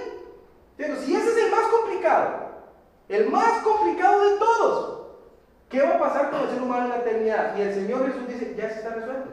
Pero 0.76 0.96
si 0.96 1.16
ese 1.16 1.30
es 1.30 1.36
el 1.44 1.50
más 1.50 1.66
complicado, 1.66 2.28
el 3.08 3.30
más 3.30 3.62
complicado 3.62 4.30
de 4.30 4.38
todos, 4.38 5.06
¿qué 5.68 5.82
va 5.82 5.96
a 5.96 6.00
pasar 6.00 6.30
con 6.30 6.40
el 6.40 6.48
ser 6.50 6.62
humano 6.62 6.84
en 6.84 6.90
la 6.90 6.98
eternidad? 6.98 7.56
Y 7.56 7.62
el 7.62 7.74
Señor 7.74 8.06
Jesús 8.06 8.28
dice, 8.28 8.54
ya 8.56 8.68
se 8.70 8.78
está 8.78 8.90
resuelto. 8.90 9.30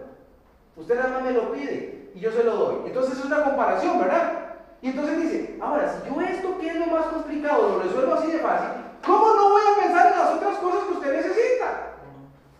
Usted 0.76 0.96
nada 0.96 1.10
más 1.10 1.24
me 1.24 1.32
lo 1.32 1.52
pide 1.52 2.12
y 2.16 2.20
yo 2.20 2.32
se 2.32 2.44
lo 2.44 2.56
doy. 2.56 2.76
Entonces 2.88 3.18
es 3.18 3.26
una 3.26 3.44
comparación, 3.44 4.00
¿verdad? 4.00 4.43
Y 4.84 4.90
entonces 4.90 5.22
dice, 5.22 5.58
ahora, 5.62 5.90
si 5.90 6.10
yo 6.10 6.20
esto 6.20 6.58
que 6.60 6.68
es 6.68 6.76
lo 6.76 6.88
más 6.88 7.06
complicado 7.06 7.70
lo 7.70 7.80
resuelvo 7.84 8.16
así 8.16 8.30
de 8.30 8.40
fácil, 8.40 8.68
¿cómo 9.06 9.34
no 9.34 9.52
voy 9.52 9.62
a 9.62 9.82
pensar 9.82 10.12
en 10.12 10.20
las 10.20 10.34
otras 10.34 10.58
cosas 10.58 10.84
que 10.84 10.94
usted 10.96 11.16
necesita? 11.16 11.94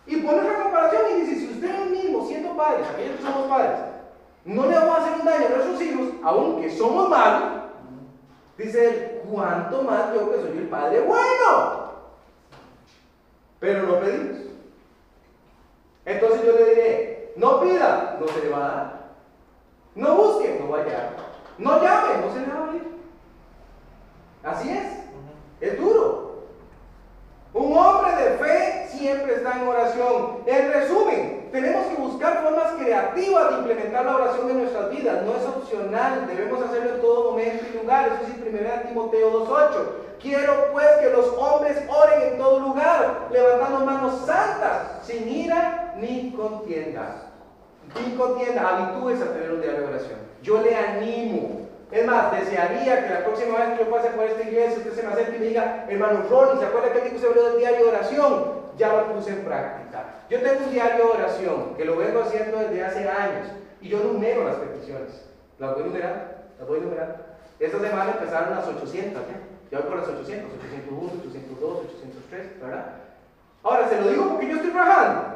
Y 0.06 0.16
pone 0.16 0.40
otra 0.40 0.62
comparación 0.62 1.02
y 1.10 1.20
dice, 1.20 1.36
si 1.36 1.52
usted 1.52 1.90
mismo, 1.90 2.26
siendo 2.26 2.56
padres, 2.56 2.88
aquellos 2.88 3.16
que 3.18 3.22
somos 3.22 3.46
padres, 3.46 3.78
no 4.46 4.66
le 4.66 4.74
vamos 4.74 4.96
a 4.96 5.02
hacer 5.02 5.20
un 5.20 5.26
daño 5.26 5.46
a 5.46 5.48
nuestros 5.50 5.82
hijos, 5.82 6.08
aunque 6.22 6.70
somos 6.70 7.10
malos, 7.10 7.62
dice 8.56 8.88
él, 8.88 9.22
¿cuánto 9.30 9.82
más 9.82 10.14
yo 10.14 10.30
que 10.30 10.40
soy 10.40 10.56
el 10.56 10.68
padre 10.68 11.00
bueno? 11.02 11.92
Pero 13.60 13.82
no 13.82 14.00
pedimos. 14.00 14.38
Entonces 16.06 16.42
yo 16.42 16.52
le 16.52 16.64
diré, 16.70 17.32
no 17.36 17.60
pida, 17.60 18.16
no 18.18 18.26
se 18.28 18.44
le 18.44 18.48
va 18.48 18.56
a 18.56 18.60
dar. 18.60 19.04
No 19.94 20.16
busque, 20.16 20.58
no 20.58 20.70
va 20.70 20.78
a. 20.78 21.33
No 21.58 21.82
llame, 21.82 22.26
no 22.26 22.32
se 22.32 22.40
le 22.40 22.46
va 22.46 22.58
a 22.58 22.64
abrir. 22.64 22.82
Así 24.42 24.70
es. 24.70 24.86
Es 25.60 25.78
duro. 25.78 26.24
Un 27.54 27.78
hombre 27.78 28.10
de 28.16 28.38
fe 28.38 28.88
siempre 28.90 29.34
está 29.34 29.52
en 29.52 29.68
oración. 29.68 30.38
En 30.46 30.72
resumen, 30.72 31.48
tenemos 31.52 31.86
que 31.86 31.94
buscar 31.94 32.42
formas 32.42 32.72
creativas 32.78 33.50
de 33.50 33.58
implementar 33.58 34.04
la 34.04 34.16
oración 34.16 34.50
en 34.50 34.58
nuestras 34.58 34.90
vidas. 34.90 35.22
No 35.22 35.36
es 35.36 35.44
opcional, 35.44 36.26
debemos 36.26 36.62
hacerlo 36.62 36.96
en 36.96 37.00
todo 37.00 37.30
momento 37.30 37.64
y 37.70 37.78
lugar. 37.78 38.08
Eso 38.08 38.32
es 38.32 38.54
1 38.54 38.88
Timoteo 38.88 39.46
2.8. 39.46 39.70
Quiero 40.20 40.72
pues 40.72 40.88
que 41.00 41.10
los 41.10 41.28
hombres 41.38 41.78
oren 41.88 42.32
en 42.32 42.38
todo 42.38 42.58
lugar, 42.58 43.28
levantando 43.30 43.84
manos 43.84 44.26
santas, 44.26 45.04
sin 45.04 45.28
ira 45.28 45.94
ni 45.98 46.32
contienda. 46.32 47.23
Ni 48.00 48.16
contienda, 48.16 48.68
habitúes 48.68 49.20
a 49.20 49.32
tener 49.32 49.52
un 49.52 49.60
diario 49.60 49.80
de 49.80 49.86
oración. 49.86 50.18
Yo 50.42 50.60
le 50.60 50.74
animo 50.76 51.64
es 51.94 52.04
más, 52.06 52.32
desearía 52.32 53.06
que 53.06 53.14
la 53.14 53.24
próxima 53.24 53.56
vez 53.56 53.78
que 53.78 53.84
yo 53.84 53.90
pase 53.90 54.08
por 54.10 54.24
esta 54.24 54.42
iglesia, 54.42 54.78
usted 54.78 54.94
se 54.94 55.02
me 55.04 55.12
acerque 55.12 55.36
y 55.36 55.38
me 55.38 55.46
diga, 55.46 55.86
hermano 55.88 56.24
Ronnie, 56.28 56.58
¿se 56.58 56.66
acuerda 56.66 56.92
que 56.92 57.08
el 57.08 57.20
se 57.20 57.26
habló 57.26 57.50
del 57.50 57.58
diario 57.58 57.84
de 57.84 57.90
oración? 57.92 58.44
Ya 58.76 58.92
lo 58.92 59.14
puse 59.14 59.30
en 59.30 59.44
práctica. 59.44 60.04
Yo 60.28 60.40
tengo 60.40 60.64
un 60.64 60.72
diario 60.72 61.04
de 61.04 61.10
oración 61.12 61.74
que 61.76 61.84
lo 61.84 61.96
vengo 61.96 62.22
haciendo 62.22 62.58
desde 62.58 62.84
hace 62.84 63.08
años 63.08 63.46
y 63.80 63.90
yo 63.90 64.00
numero 64.00 64.42
las 64.42 64.56
peticiones. 64.56 65.28
¿Las 65.60 65.74
voy 65.74 65.84
a 65.84 65.86
numerar? 65.86 66.44
¿Las 66.58 66.66
voy 66.66 66.78
a 66.80 66.82
numerar? 66.82 67.26
Esta 67.60 67.78
semana 67.78 68.10
empezaron 68.10 68.56
las 68.56 68.66
800, 68.66 69.22
¿ya? 69.22 69.38
Ya 69.70 69.78
voy 69.78 69.88
por 69.88 69.98
las 69.98 70.08
800, 70.08 70.50
801, 70.50 71.12
802, 71.30 71.78
803, 71.78 72.60
¿verdad? 72.60 72.86
Ahora, 73.62 73.88
se 73.88 74.00
lo 74.00 74.08
digo 74.08 74.30
porque 74.30 74.48
yo 74.48 74.56
estoy 74.56 74.72
trabajando. 74.72 75.33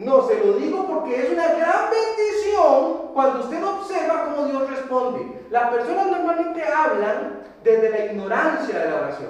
No, 0.00 0.26
se 0.26 0.42
lo 0.42 0.54
digo 0.54 0.86
porque 0.86 1.14
es 1.14 1.30
una 1.30 1.46
gran 1.48 1.90
bendición 1.90 3.10
cuando 3.12 3.40
usted 3.40 3.62
observa 3.62 4.24
cómo 4.24 4.46
Dios 4.46 4.70
responde. 4.70 5.42
Las 5.50 5.70
personas 5.70 6.06
normalmente 6.06 6.64
hablan 6.64 7.42
desde 7.62 7.90
la 7.90 8.06
ignorancia 8.06 8.78
de 8.78 8.90
la 8.90 8.96
oración. 8.96 9.28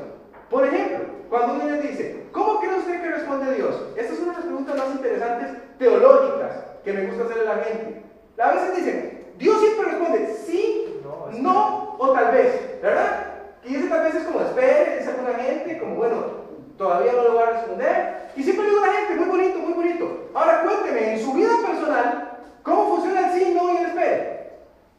Por 0.49 0.65
ejemplo, 0.65 0.99
cuando 1.29 1.55
uno 1.55 1.65
les 1.65 1.83
dice, 1.83 2.29
¿cómo 2.31 2.61
cree 2.61 2.79
usted 2.79 3.03
que 3.03 3.11
responde 3.11 3.53
Dios? 3.57 3.75
Esta 3.97 4.13
es 4.13 4.21
una 4.21 4.31
de 4.31 4.39
las 4.39 4.47
preguntas 4.47 4.77
más 4.77 4.91
interesantes 4.93 5.49
teológicas 5.77 6.53
que 6.85 6.93
me 6.93 7.07
gusta 7.07 7.25
hacerle 7.25 7.51
a 7.51 7.57
la 7.57 7.65
gente. 7.65 8.03
A 8.41 8.53
veces 8.53 8.77
dicen, 8.77 9.33
Dios 9.39 9.59
siempre 9.59 9.87
responde 9.87 10.37
sí, 10.47 11.03
no, 11.33 11.97
o 11.99 12.13
tal 12.13 12.31
vez, 12.31 12.81
¿verdad? 12.81 13.27
Y 13.65 13.75
ese 13.75 13.89
tal 13.89 14.05
vez 14.05 14.15
es 14.15 14.23
como 14.23 14.41
espere, 14.41 14.99
dice 14.99 15.11
alguna 15.11 15.35
gente, 15.35 15.81
como 15.81 15.97
bueno, 15.97 16.40
todavía 16.81 17.13
no 17.13 17.25
lo 17.25 17.35
va 17.35 17.43
a 17.43 17.51
responder. 17.51 18.31
Y 18.37 18.43
siempre 18.43 18.65
digo 18.65 18.83
a 18.83 18.87
la 18.87 18.93
gente, 18.95 19.15
muy 19.17 19.29
bonito, 19.29 19.59
muy 19.59 19.75
bonito. 19.75 20.31
Ahora 20.33 20.63
cuénteme, 20.63 21.13
en 21.13 21.21
su 21.23 21.35
vida 21.35 21.51
personal, 21.65 22.39
¿cómo 22.63 22.97
funciona 22.97 23.29
el 23.29 23.39
sí, 23.39 23.53
no 23.55 23.71
y 23.71 23.77
el 23.77 23.87
espere? 23.87 24.53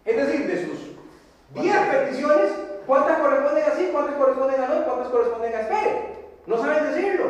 Es 0.06 0.16
decir, 0.16 0.48
de 0.48 0.64
sus 0.64 0.80
10 1.56 1.76
peticiones, 1.88 2.52
¿cuántas 2.86 3.18
corresponden 3.18 3.64
a 3.64 3.76
sí, 3.76 3.90
cuántas 3.92 4.16
corresponden 4.16 4.62
a 4.62 4.68
no 4.68 4.76
y 4.76 4.84
cuántas 4.84 5.08
corresponden 5.08 5.56
a 5.56 5.62
espere? 5.62 6.02
No 6.46 6.58
saben 6.60 6.92
decirlo. 6.92 7.26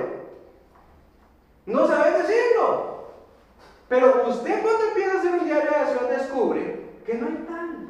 No 1.65 1.87
saben 1.87 2.13
decirlo. 2.21 3.05
Pero 3.87 4.25
usted 4.27 4.61
cuando 4.61 4.83
empieza 4.87 5.15
a 5.15 5.19
hacer 5.19 5.31
un 5.31 5.45
diario 5.45 5.69
de 5.69 5.77
acción 5.77 6.09
descubre 6.09 6.81
que 7.05 7.13
no 7.13 7.27
hay 7.27 7.45
tal. 7.47 7.87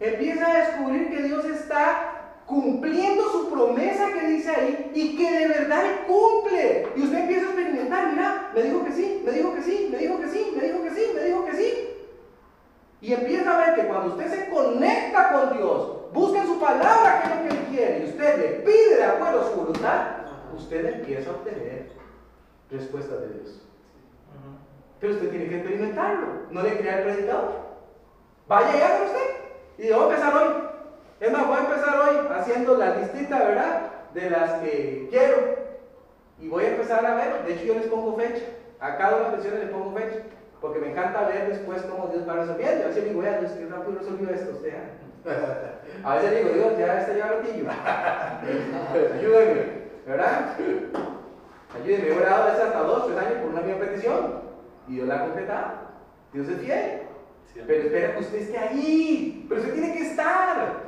Empieza 0.00 0.50
a 0.50 0.54
descubrir 0.54 1.10
que 1.10 1.22
Dios 1.22 1.44
está 1.44 2.13
cumpliendo 2.46 3.30
su 3.30 3.50
promesa 3.50 4.12
que 4.12 4.26
dice 4.26 4.50
ahí 4.50 4.90
y 4.94 5.16
que 5.16 5.38
de 5.38 5.48
verdad 5.48 5.82
cumple. 6.06 6.88
Y 6.96 7.02
usted 7.02 7.18
empieza 7.18 7.46
a 7.46 7.50
experimentar, 7.50 8.12
mira, 8.12 8.50
me 8.54 8.62
dijo 8.62 8.84
que 8.84 8.92
sí, 8.92 9.22
me 9.24 9.32
dijo 9.32 9.54
que 9.54 9.62
sí, 9.62 9.88
me 9.90 9.98
dijo 9.98 10.20
que 10.20 10.28
sí, 10.28 10.52
me 10.54 10.62
dijo 10.62 10.82
que 10.82 10.90
sí, 10.90 11.12
me 11.14 11.24
dijo 11.24 11.44
que 11.44 11.56
sí. 11.56 11.88
Y 13.00 13.12
empieza 13.12 13.54
a 13.54 13.58
ver 13.58 13.74
que 13.74 13.86
cuando 13.86 14.14
usted 14.14 14.30
se 14.30 14.48
conecta 14.50 15.32
con 15.32 15.56
Dios, 15.56 16.12
busca 16.12 16.40
en 16.40 16.46
su 16.46 16.58
palabra 16.58 17.22
que 17.22 17.28
es 17.28 17.36
lo 17.36 17.42
que 17.42 17.48
Él 17.48 17.66
quiere 17.70 17.98
y 18.00 18.08
usted 18.08 18.38
le 18.38 18.48
pide 18.64 18.96
de 18.96 19.04
acuerdo 19.04 19.40
a 19.40 19.50
su 19.50 19.56
voluntad, 19.56 20.06
usted 20.56 20.86
empieza 20.86 21.30
a 21.30 21.34
obtener 21.34 21.92
respuestas 22.70 23.20
de 23.20 23.28
Dios. 23.28 23.60
Pero 25.00 25.14
usted 25.14 25.30
tiene 25.30 25.48
que 25.48 25.56
experimentarlo, 25.56 26.26
no 26.50 26.62
le 26.62 26.78
crea 26.78 26.98
el 26.98 27.04
predicador. 27.04 27.64
Vaya 28.48 28.78
ya 28.78 28.98
con 28.98 29.06
usted 29.08 29.34
y 29.78 29.92
a 29.92 29.96
empezar 29.96 30.36
hoy. 30.36 30.73
Es 31.20 31.32
más, 31.32 31.46
voy 31.46 31.56
a 31.56 31.60
empezar 31.60 32.00
hoy 32.00 32.16
haciendo 32.34 32.76
la 32.76 32.96
listita, 32.96 33.38
¿verdad? 33.38 33.80
De 34.12 34.30
las 34.30 34.52
que 34.54 35.08
quiero. 35.10 35.36
Y 36.40 36.48
voy 36.48 36.64
a 36.64 36.70
empezar 36.72 37.04
a 37.06 37.14
ver, 37.14 37.44
de 37.44 37.54
hecho 37.54 37.64
yo 37.64 37.74
les 37.74 37.86
pongo 37.86 38.16
fecha. 38.16 38.44
A 38.80 38.98
cada 38.98 39.16
una 39.16 39.30
de 39.30 39.36
las 39.36 39.60
les 39.60 39.70
pongo 39.70 39.96
fecha. 39.96 40.18
Porque 40.60 40.78
me 40.78 40.90
encanta 40.90 41.28
ver 41.28 41.48
después 41.48 41.82
cómo 41.82 42.08
Dios 42.08 42.28
va 42.28 42.34
resolviendo. 42.34 42.84
A 42.84 42.88
veces 42.88 43.04
digo, 43.04 43.22
Dios, 43.22 43.52
qué 43.52 43.66
rápido 43.66 43.98
resolvió 43.98 44.30
esto 44.30 44.50
usted. 44.52 44.74
A 46.04 46.16
veces 46.16 46.36
digo, 46.36 46.54
Dios, 46.54 46.78
ya 46.78 47.00
está 47.00 47.14
ya 47.14 47.28
rotillo. 47.28 47.66
Ayúdeme, 49.14 49.62
¿verdad? 50.06 50.56
Ayúdeme. 51.74 52.08
He 52.08 52.12
orado 52.12 52.46
veces 52.46 52.60
hasta 52.64 52.78
dos, 52.80 53.06
tres 53.06 53.18
años 53.18 53.38
por 53.40 53.50
una 53.50 53.60
misma 53.62 53.80
petición. 53.80 54.42
Y 54.88 54.94
Dios 54.94 55.08
la 55.08 55.16
ha 55.16 55.20
completado. 55.20 55.72
Dios 56.32 56.48
es 56.48 56.58
fiel. 56.58 57.02
Pero 57.66 57.82
espera 57.84 58.14
que 58.14 58.20
usted 58.20 58.38
esté 58.38 58.58
ahí. 58.58 59.46
Pero 59.48 59.60
usted 59.60 59.74
tiene 59.74 59.92
que 59.94 60.02
estar. 60.02 60.83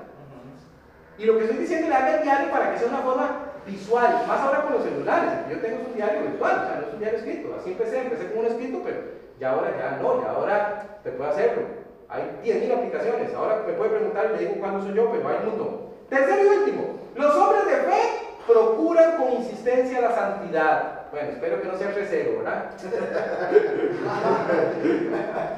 Y 1.19 1.25
lo 1.25 1.39
que 1.39 1.45
estoy 1.45 1.59
diciendo 1.59 1.89
le 1.89 1.95
haga 1.95 2.17
el 2.17 2.23
diario 2.23 2.51
para 2.51 2.73
que 2.73 2.79
sea 2.79 2.89
una 2.89 2.99
forma 2.99 3.47
visual, 3.67 4.25
más 4.29 4.41
ahora 4.41 4.63
con 4.63 4.75
los 4.75 4.83
celulares. 4.85 5.33
Yo 5.51 5.59
tengo 5.61 5.87
un 5.87 5.95
diario 5.95 6.23
virtual, 6.23 6.63
o 6.63 6.67
sea, 6.67 6.77
no 6.81 6.87
es 6.87 6.93
un 6.93 7.01
diario 7.01 7.19
escrito. 7.19 7.57
Así 7.59 7.71
empecé, 7.71 8.01
empecé 8.01 8.31
con 8.31 8.39
un 8.39 8.47
escrito, 8.47 8.81
pero 8.85 8.99
ya 9.41 9.51
ahora 9.51 9.71
ya 9.79 9.99
no, 10.03 10.23
ya 10.23 10.31
ahora 10.31 11.01
te 11.03 11.11
puedo 11.13 11.31
hacerlo. 11.31 11.63
Hay 12.09 12.23
10.000 12.45 12.73
aplicaciones. 12.73 13.35
Ahora 13.35 13.63
me 13.67 13.73
puede 13.73 13.91
preguntar 13.91 14.27
y 14.27 14.33
le 14.37 14.39
digo 14.49 14.61
cuándo 14.61 14.83
soy 14.83 14.95
yo, 14.95 15.11
pero 15.11 15.29
hay 15.29 15.37
un. 15.47 15.87
Tercero 16.09 16.45
y 16.45 16.59
último, 16.59 17.01
los 17.17 17.35
hombres 17.35 17.67
de 17.67 17.77
fe 17.91 18.01
procuran 18.47 19.17
con 19.17 19.33
insistencia 19.33 20.01
la 20.01 20.15
santidad. 20.15 21.11
Bueno, 21.11 21.31
espero 21.31 21.61
que 21.61 21.69
no 21.69 21.77
sea 21.77 21.93
tercero, 21.93 22.39
¿verdad? 22.39 22.71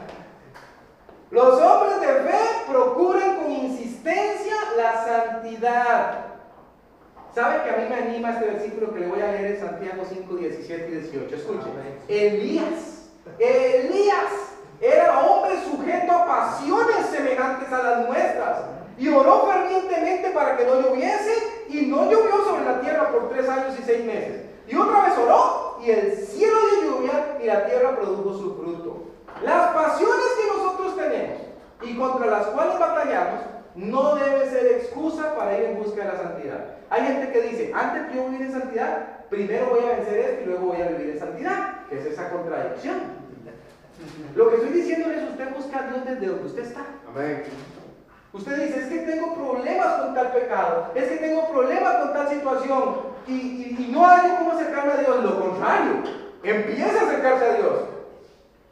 Los 1.31 1.61
hombres 1.61 2.01
de 2.01 2.07
fe 2.07 2.38
procuran 2.71 3.37
con 3.37 3.53
insistencia 3.53 4.55
la 4.77 5.05
santidad. 5.05 6.25
¿Sabe 7.35 7.62
que 7.62 7.71
a 7.71 7.77
mí 7.77 7.85
me 7.91 7.95
anima 7.97 8.31
este 8.31 8.47
versículo 8.47 8.95
que 8.95 9.01
le 9.01 9.09
voy 9.09 9.21
a 9.21 9.33
leer 9.33 9.57
en 9.57 9.61
Santiago 9.61 10.05
5, 10.09 10.35
17 10.35 10.88
y 10.88 10.91
18? 10.93 11.37
Escuchen. 11.37 11.73
Elías, 12.09 13.11
Elías 13.38 14.33
era 14.81 15.21
hombre 15.21 15.59
sujeto 15.71 16.12
a 16.12 16.27
pasiones 16.27 17.07
semejantes 17.11 17.71
a 17.73 17.83
las 17.83 18.09
nuestras 18.09 18.59
y 18.97 19.09
oró 19.09 19.47
fervientemente 19.47 20.31
para 20.31 20.57
que 20.57 20.64
no 20.64 20.81
lloviese 20.81 21.35
y 21.69 21.83
no 21.83 22.11
llovió 22.11 22.43
sobre 22.45 22.64
la 22.64 22.81
tierra 22.81 23.11
por 23.11 23.29
tres 23.29 23.47
años 23.49 23.75
y 23.79 23.83
seis 23.83 24.05
meses. 24.05 24.47
Y 24.67 24.77
otra 24.77 25.05
vez 25.05 25.19
oró 25.19 25.79
y 25.85 25.91
el 25.91 26.17
cielo 26.17 26.57
dio 26.71 26.91
lluvia 26.91 27.38
y 27.43 27.47
la 27.47 27.67
tierra 27.67 27.97
produjo 27.97 28.33
su 28.33 28.57
fruto. 28.57 29.09
Las 29.44 29.72
pasiones 29.72 30.27
que 30.40 30.57
nosotros 30.57 30.96
tenemos 30.96 31.38
y 31.83 31.96
contra 31.96 32.27
las 32.27 32.46
cuales 32.46 32.79
batallamos 32.79 33.40
no 33.74 34.16
debe 34.16 34.51
ser 34.51 34.66
excusa 34.66 35.37
para 35.37 35.57
ir 35.57 35.64
en 35.66 35.79
busca 35.79 36.05
de 36.05 36.12
la 36.12 36.18
santidad. 36.18 36.64
Hay 36.90 37.03
gente 37.03 37.33
que 37.33 37.42
dice, 37.42 37.72
antes 37.74 38.09
de 38.09 38.16
yo 38.16 38.29
vivir 38.29 38.46
en 38.46 38.53
santidad, 38.53 39.27
primero 39.31 39.66
voy 39.66 39.85
a 39.85 39.96
vencer 39.96 40.18
esto 40.18 40.42
y 40.42 40.46
luego 40.46 40.66
voy 40.66 40.83
a 40.83 40.88
vivir 40.88 41.11
en 41.11 41.18
santidad, 41.18 41.87
que 41.88 41.98
es 41.98 42.07
esa 42.07 42.31
contradicción. 42.31 43.18
Lo 44.35 44.48
que 44.48 44.57
estoy 44.57 44.70
diciendo 44.70 45.11
es 45.11 45.31
usted 45.31 45.55
busca 45.55 45.79
a 45.79 45.90
Dios 45.90 46.05
desde 46.05 46.27
donde 46.27 46.46
usted 46.46 46.62
está. 46.62 46.87
Amén. 47.09 47.44
Usted 48.33 48.66
dice, 48.66 48.81
es 48.81 48.87
que 48.88 48.98
tengo 48.98 49.35
problemas 49.35 50.03
con 50.03 50.14
tal 50.14 50.33
pecado, 50.33 50.92
es 50.94 51.05
que 51.09 51.16
tengo 51.16 51.48
problemas 51.48 51.96
con 51.96 52.12
tal 52.12 52.29
situación 52.29 52.96
y, 53.27 53.33
y 53.33 53.90
no 53.92 54.07
hay 54.07 54.37
cómo 54.38 54.53
acercarme 54.53 54.92
a 54.92 54.96
Dios. 54.98 55.24
Lo 55.24 55.40
contrario, 55.40 56.03
empieza 56.42 57.01
a 57.01 57.07
acercarse 57.07 57.44
a 57.44 57.55
Dios 57.55 57.97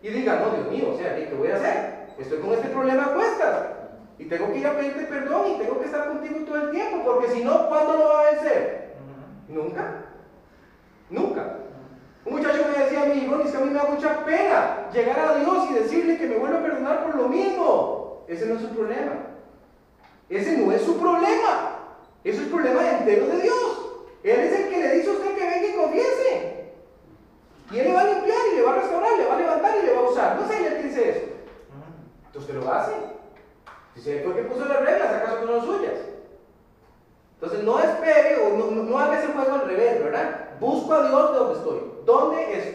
y 0.07 0.11
diga, 0.11 0.38
no, 0.38 0.51
Dios 0.51 0.71
mío, 0.71 0.95
o 0.95 0.97
sea, 0.97 1.16
¿qué 1.16 1.35
voy 1.35 1.51
a 1.51 1.57
hacer? 1.57 2.07
Estoy 2.16 2.38
con 2.38 2.53
este 2.53 2.69
problema 2.69 3.07
a 3.07 3.14
cuestas 3.14 3.66
y 4.19 4.27
tengo 4.27 4.53
que 4.53 4.59
ir 4.59 4.66
a 4.69 4.77
pedirte 4.77 5.03
perdón 5.03 5.51
y 5.51 5.59
tengo 5.59 5.81
que 5.81 5.87
estar 5.87 6.07
contigo 6.07 6.45
todo 6.47 6.62
el 6.62 6.71
tiempo, 6.71 7.03
porque 7.05 7.29
si 7.29 7.42
no, 7.42 7.69
¿cuándo 7.69 7.95
lo 7.95 8.09
va 8.09 8.21
a 8.21 8.31
vencer? 8.31 8.95
Nunca. 9.49 10.05
Nunca. 11.11 11.57
Un 12.25 12.35
muchacho 12.35 12.66
me 12.73 12.85
decía 12.85 13.03
a 13.03 13.07
mí, 13.07 13.29
es 13.45 13.51
que 13.51 13.57
a 13.57 13.61
mí 13.61 13.71
me 13.71 13.75
da 13.75 13.85
mucha 13.85 14.25
pena 14.25 14.88
llegar 14.92 15.19
a 15.19 15.38
Dios 15.38 15.71
y 15.71 15.75
decirle 15.75 16.19
que 16.19 16.27
me 16.27 16.38
vuelve 16.38 16.59
a 16.59 16.62
perdonar 16.62 17.05
por 17.05 17.16
lo 17.16 17.29
mismo. 17.29 18.25
Ese 18.29 18.47
no 18.47 18.55
es 18.55 18.61
su 18.61 18.69
problema. 18.69 19.12
Ese 20.29 20.59
no 20.59 20.71
es 20.71 20.83
su 20.83 20.99
problema. 20.99 21.79
Eso 22.23 22.38
es 22.38 22.47
el 22.47 22.53
problema 22.53 22.99
entero 22.99 23.27
de 23.27 23.40
Dios. 23.40 23.90
Él 24.23 24.40
es 24.40 24.61
el 24.61 24.69
que 24.69 24.81
le 24.81 24.95
dice 24.97 25.11
a 25.11 25.12
usted 25.12 25.35
que 25.35 25.51
venga 25.51 25.66
y 25.66 25.77
confiese. 25.77 26.73
Y 27.71 27.79
Él 27.79 27.88
le 27.88 27.95
va 27.95 28.01
a 28.01 28.05
limpiar 28.05 28.38
y 28.53 28.57
le 28.57 28.62
va 28.62 28.73
a 28.73 28.77
restaurar, 28.77 29.19
le 29.19 29.27
va 29.27 29.35
a 29.35 29.38
levantar 29.38 29.77
y 29.77 29.87
le 29.87 29.92
va 29.92 30.01
a 30.01 30.11
usar. 30.11 30.40
No 30.40 30.49
sé, 30.49 30.66
Él 30.66 30.83
dice 30.83 31.11
eso. 31.11 31.21
Entonces 32.27 32.42
usted 32.42 32.55
lo 32.55 32.73
hace. 32.73 32.92
Si 33.95 34.01
se 34.01 34.21
fue 34.21 34.35
que 34.35 34.42
puso 34.42 34.64
las 34.66 34.81
reglas, 34.81 35.14
¿acaso 35.14 35.45
no 35.45 35.61
son 35.61 35.66
suyas? 35.66 35.95
Entonces 37.35 37.64
no 37.64 37.79
espere 37.79 38.37
o 38.47 38.57
no, 38.57 38.71
no, 38.71 38.99
haga 38.99 39.19
ese 39.19 39.33
juego 39.33 39.55
al 39.55 39.69
revés, 39.69 40.03
¿verdad? 40.03 40.51
Busco 40.61 40.92
a 40.92 41.09
Dios 41.09 41.33
de 41.33 41.38
donde 41.38 41.59
estoy. 41.59 41.81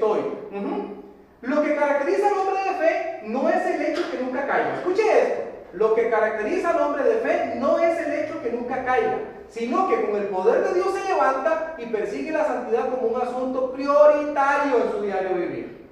¿Dónde 0.01 0.19
estoy? 0.19 1.01
Lo 1.41 1.63
que 1.63 1.75
caracteriza 1.75 2.27
al 2.27 2.37
hombre 2.37 2.63
de 2.63 2.75
fe 2.75 3.21
no 3.25 3.49
es 3.49 3.65
el 3.65 3.81
hecho 3.83 4.11
que 4.11 4.17
nunca 4.17 4.47
caiga. 4.47 4.75
Escuche 4.77 5.21
esto. 5.21 5.41
Lo 5.73 5.95
que 5.95 6.09
caracteriza 6.09 6.71
al 6.71 6.81
hombre 6.81 7.03
de 7.03 7.15
fe 7.15 7.53
no 7.55 7.79
es 7.79 7.97
el 7.99 8.13
hecho 8.13 8.41
que 8.41 8.51
nunca 8.51 8.83
caiga, 8.83 9.19
sino 9.47 9.87
que 9.87 10.05
con 10.05 10.17
el 10.17 10.27
poder 10.27 10.67
de 10.67 10.73
Dios 10.73 10.87
se 10.93 11.07
levanta 11.07 11.75
y 11.77 11.85
persigue 11.85 12.31
la 12.31 12.45
santidad 12.45 12.89
como 12.89 13.07
un 13.07 13.21
asunto 13.21 13.71
prioritario 13.71 14.77
en 14.83 14.91
su 14.91 15.01
diario 15.01 15.35
vivir. 15.35 15.87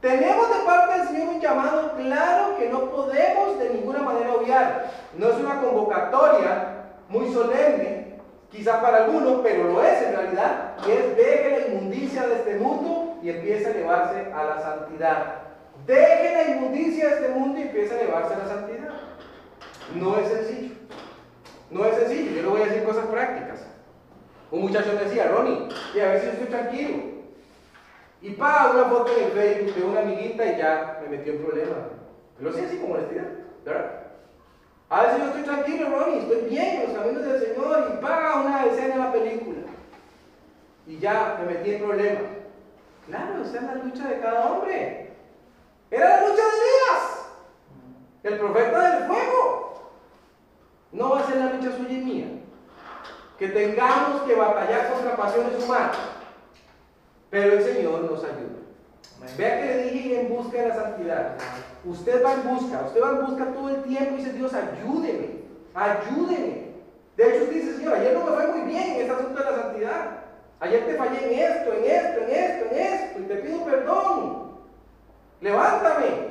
Tenemos 0.00 0.48
de 0.48 0.64
parte 0.64 0.98
del 0.98 1.08
Señor 1.08 1.28
un 1.34 1.40
llamado 1.40 1.92
claro 1.96 2.56
que 2.56 2.68
no 2.70 2.90
podemos 2.90 3.58
de 3.58 3.70
ninguna 3.70 4.00
manera 4.00 4.32
obviar. 4.32 4.90
No 5.18 5.28
es 5.28 5.36
una 5.36 5.60
convocatoria 5.60 6.86
muy 7.10 7.30
solemne, 7.32 8.14
quizá 8.50 8.80
para 8.80 9.04
algunos, 9.04 9.40
pero 9.42 9.64
lo 9.64 9.82
es 9.82 10.02
en 10.02 10.16
realidad, 10.16 10.72
y 10.86 10.90
es 10.90 11.16
deje 11.16 11.50
la 11.50 11.74
inmundicia 11.74 12.26
de 12.26 12.34
este 12.36 12.56
mundo 12.56 12.99
y 13.22 13.30
empiece 13.30 13.66
a 13.66 13.70
elevarse 13.70 14.32
a 14.32 14.44
la 14.44 14.60
santidad. 14.60 15.42
Deje 15.86 16.32
la 16.32 16.56
inmundicia 16.56 17.08
de 17.08 17.14
este 17.14 17.28
mundo 17.28 17.58
y 17.58 17.62
empiece 17.62 17.94
a 17.94 18.00
elevarse 18.00 18.34
a 18.34 18.38
la 18.38 18.48
santidad. 18.48 18.90
No 19.94 20.18
es 20.18 20.28
sencillo. 20.28 20.74
No 21.70 21.84
es 21.84 21.96
sencillo. 21.96 22.30
Yo 22.32 22.42
le 22.42 22.48
voy 22.48 22.62
a 22.62 22.66
decir 22.66 22.84
cosas 22.84 23.06
prácticas. 23.06 23.66
Un 24.50 24.62
muchacho 24.62 24.92
me 24.94 25.04
decía, 25.04 25.28
Ronnie, 25.28 25.68
y 25.94 26.00
a 26.00 26.08
ver 26.08 26.20
si 26.20 26.28
estoy 26.28 26.46
tranquilo. 26.46 27.10
Y 28.22 28.30
pa, 28.30 28.72
una 28.74 28.84
foto 28.84 29.16
en 29.16 29.24
el 29.24 29.30
Facebook 29.30 29.74
de 29.74 29.82
una 29.82 30.00
amiguita 30.00 30.44
y 30.44 30.58
ya 30.58 31.00
me 31.02 31.16
metió 31.16 31.32
en 31.32 31.42
problemas. 31.42 31.78
Lo 32.40 32.52
sé 32.52 32.66
así 32.66 32.76
como 32.78 32.94
honestidad, 32.94 33.26
¿verdad? 33.64 34.00
A 34.88 35.02
veces 35.02 35.18
yo 35.18 35.24
estoy 35.26 35.42
tranquilo, 35.42 35.88
Ronnie, 35.88 36.20
estoy 36.20 36.50
bien 36.50 36.80
en 36.80 36.82
los 36.82 36.98
caminos 36.98 37.24
del 37.24 37.40
Señor 37.40 37.92
y 37.94 38.02
pa, 38.02 38.42
una 38.44 38.64
escena 38.66 38.94
en 38.94 39.00
la 39.00 39.12
película. 39.12 39.58
Y 40.86 40.98
ya 40.98 41.38
me 41.40 41.54
metí 41.54 41.74
en 41.74 41.82
problemas. 41.82 42.39
Claro, 43.10 43.42
esa 43.42 43.56
es 43.56 43.62
la 43.64 43.74
lucha 43.74 44.08
de 44.08 44.20
cada 44.20 44.46
hombre. 44.46 45.10
Era 45.90 46.08
la 46.08 46.28
lucha 46.28 46.42
de 46.42 46.48
Elías, 46.48 47.26
el 48.22 48.38
profeta 48.38 48.90
del 48.90 49.04
fuego. 49.08 49.90
No 50.92 51.10
va 51.10 51.20
a 51.20 51.26
ser 51.26 51.36
la 51.36 51.52
lucha 51.52 51.76
suya 51.76 51.92
y 51.92 52.04
mía. 52.04 52.26
Que 53.36 53.48
tengamos 53.48 54.22
que 54.22 54.36
batallar 54.36 54.92
contra 54.92 55.16
pasiones 55.16 55.64
humanas. 55.64 55.98
Pero 57.30 57.52
el 57.54 57.64
Señor 57.64 58.02
nos 58.02 58.22
ayuda. 58.22 58.60
Vea 59.36 59.60
que 59.60 59.66
le 59.66 59.90
dije 59.90 60.20
en 60.20 60.28
busca 60.28 60.62
de 60.62 60.68
la 60.68 60.74
santidad. 60.74 61.36
Usted 61.84 62.24
va 62.24 62.34
en 62.34 62.48
busca, 62.48 62.82
usted 62.86 63.02
va 63.02 63.10
en 63.10 63.26
busca 63.26 63.52
todo 63.52 63.70
el 63.70 63.82
tiempo 63.82 64.14
y 64.14 64.16
dice, 64.18 64.32
Dios, 64.32 64.52
ayúdeme, 64.54 65.40
ayúdeme. 65.74 66.70
De 67.16 67.28
hecho, 67.28 67.44
usted 67.44 67.56
dice, 67.56 67.76
Señor, 67.76 67.94
ayer 67.94 68.14
no 68.14 68.24
me 68.24 68.32
fue 68.32 68.46
muy 68.46 68.60
bien 68.70 68.82
en 68.82 69.00
este 69.00 69.12
asunto 69.12 69.42
de 69.42 69.50
la 69.50 69.62
santidad. 69.62 70.19
Ayer 70.60 70.86
te 70.86 70.94
fallé 70.94 71.26
en 71.26 71.40
esto, 71.40 71.72
en 71.72 71.84
esto, 71.84 72.20
en 72.20 72.30
esto, 72.30 72.66
en 72.70 72.78
esto, 72.78 73.20
y 73.20 73.22
te 73.22 73.36
pido 73.36 73.64
perdón. 73.64 74.50
Levántame. 75.40 76.30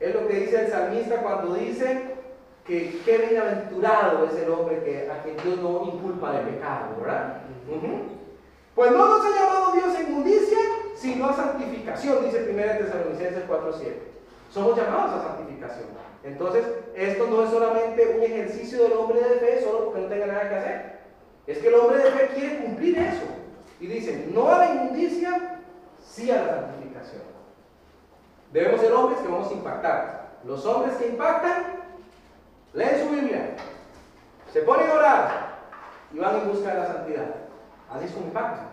Es 0.00 0.14
lo 0.14 0.26
que 0.26 0.34
dice 0.34 0.64
el 0.64 0.70
salmista 0.70 1.20
cuando 1.20 1.54
dice 1.54 2.14
que 2.64 3.00
qué 3.04 3.18
bienaventurado 3.18 4.26
es 4.26 4.42
el 4.42 4.50
hombre 4.50 4.82
que, 4.82 5.10
a 5.10 5.22
quien 5.22 5.36
Dios 5.36 5.58
no 5.58 5.84
inculpa 5.84 6.32
de 6.32 6.52
pecado, 6.52 6.96
¿verdad? 7.00 7.42
Pues 8.74 8.92
no 8.92 9.06
nos 9.06 9.26
ha 9.26 9.30
llamado 9.30 9.72
Dios 9.72 9.94
a 9.94 10.02
inmundicia, 10.02 10.58
sino 10.94 11.28
a 11.28 11.36
santificación, 11.36 12.24
dice 12.24 12.48
1 12.48 12.62
Tesalonicenses 12.78 13.48
4.7. 13.48 13.92
Somos 14.50 14.76
llamados 14.76 15.12
a 15.12 15.28
santificación. 15.28 15.88
Entonces, 16.22 16.64
esto 16.94 17.26
no 17.26 17.44
es 17.44 17.50
solamente 17.50 18.14
un 18.16 18.22
ejercicio 18.22 18.82
del 18.82 18.92
hombre 18.92 19.20
de 19.20 19.36
fe, 19.36 19.60
solo 19.62 19.86
porque 19.86 20.00
no 20.00 20.08
tenga 20.08 20.26
nada 20.26 20.48
que 20.48 20.54
hacer. 20.54 20.97
Es 21.48 21.58
que 21.58 21.68
el 21.68 21.74
hombre 21.74 21.96
de 21.96 22.10
fe 22.10 22.30
quiere 22.34 22.58
cumplir 22.58 22.98
eso. 22.98 23.24
Y 23.80 23.86
dice, 23.86 24.28
no 24.34 24.52
a 24.52 24.58
la 24.58 24.70
inmundicia, 24.74 25.60
sí 26.04 26.30
a 26.30 26.42
la 26.42 26.54
santificación. 26.60 27.22
Debemos 28.52 28.80
ser 28.82 28.92
hombres 28.92 29.18
que 29.20 29.28
vamos 29.28 29.50
a 29.50 29.54
impactar. 29.54 30.28
Los 30.44 30.66
hombres 30.66 30.96
que 30.96 31.08
impactan, 31.08 31.64
leen 32.74 33.00
su 33.00 33.08
Biblia, 33.14 33.56
se 34.52 34.60
ponen 34.60 34.90
a 34.90 34.94
orar 34.94 35.58
y 36.12 36.18
van 36.18 36.36
en 36.36 36.48
busca 36.48 36.68
de 36.70 36.80
la 36.80 36.86
santidad. 36.86 37.34
Así 37.90 38.04
es 38.04 38.12
como 38.12 38.26
impactan. 38.26 38.68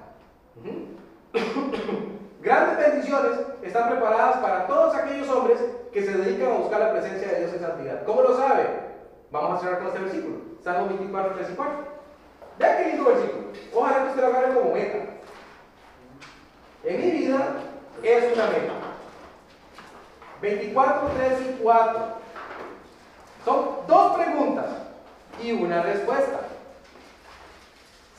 Grandes 2.41 2.77
bendiciones 2.77 3.39
están 3.63 3.89
preparadas 3.89 4.37
para 4.37 4.67
todos 4.67 4.95
aquellos 4.95 5.29
hombres 5.29 5.59
que 5.93 6.03
se 6.03 6.17
dedican 6.17 6.51
a 6.51 6.57
buscar 6.57 6.81
la 6.81 6.91
presencia 6.91 7.29
de 7.29 7.39
Dios 7.39 7.53
en 7.53 7.61
santidad. 7.61 8.03
¿Cómo 8.03 8.21
lo 8.21 8.35
sabe? 8.35 8.65
Vamos 9.31 9.57
a 9.57 9.61
cerrar 9.63 9.79
con 9.79 9.87
este 9.87 9.99
versículo. 9.99 10.35
Salmo 10.61 10.87
24, 10.87 11.35
3 11.35 11.49
y 11.51 11.55
4. 11.55 11.94
Vean 12.57 12.77
qué 12.77 12.89
lindo 12.89 13.05
versículo. 13.05 13.47
Ojalá 13.73 14.03
que 14.03 14.09
usted 14.09 14.21
lo 14.21 14.27
agarre 14.27 14.53
como 14.53 14.73
meta. 14.73 14.97
En 16.83 17.01
mi 17.01 17.11
vida 17.11 17.47
es 18.03 18.33
una 18.33 18.45
meta. 18.47 18.73
24, 20.41 21.11
3 21.17 21.41
y 21.41 21.63
4. 21.63 22.05
Son 23.43 23.65
dos 23.87 24.15
preguntas 24.15 24.65
y 25.41 25.51
una 25.51 25.81
respuesta. 25.81 26.39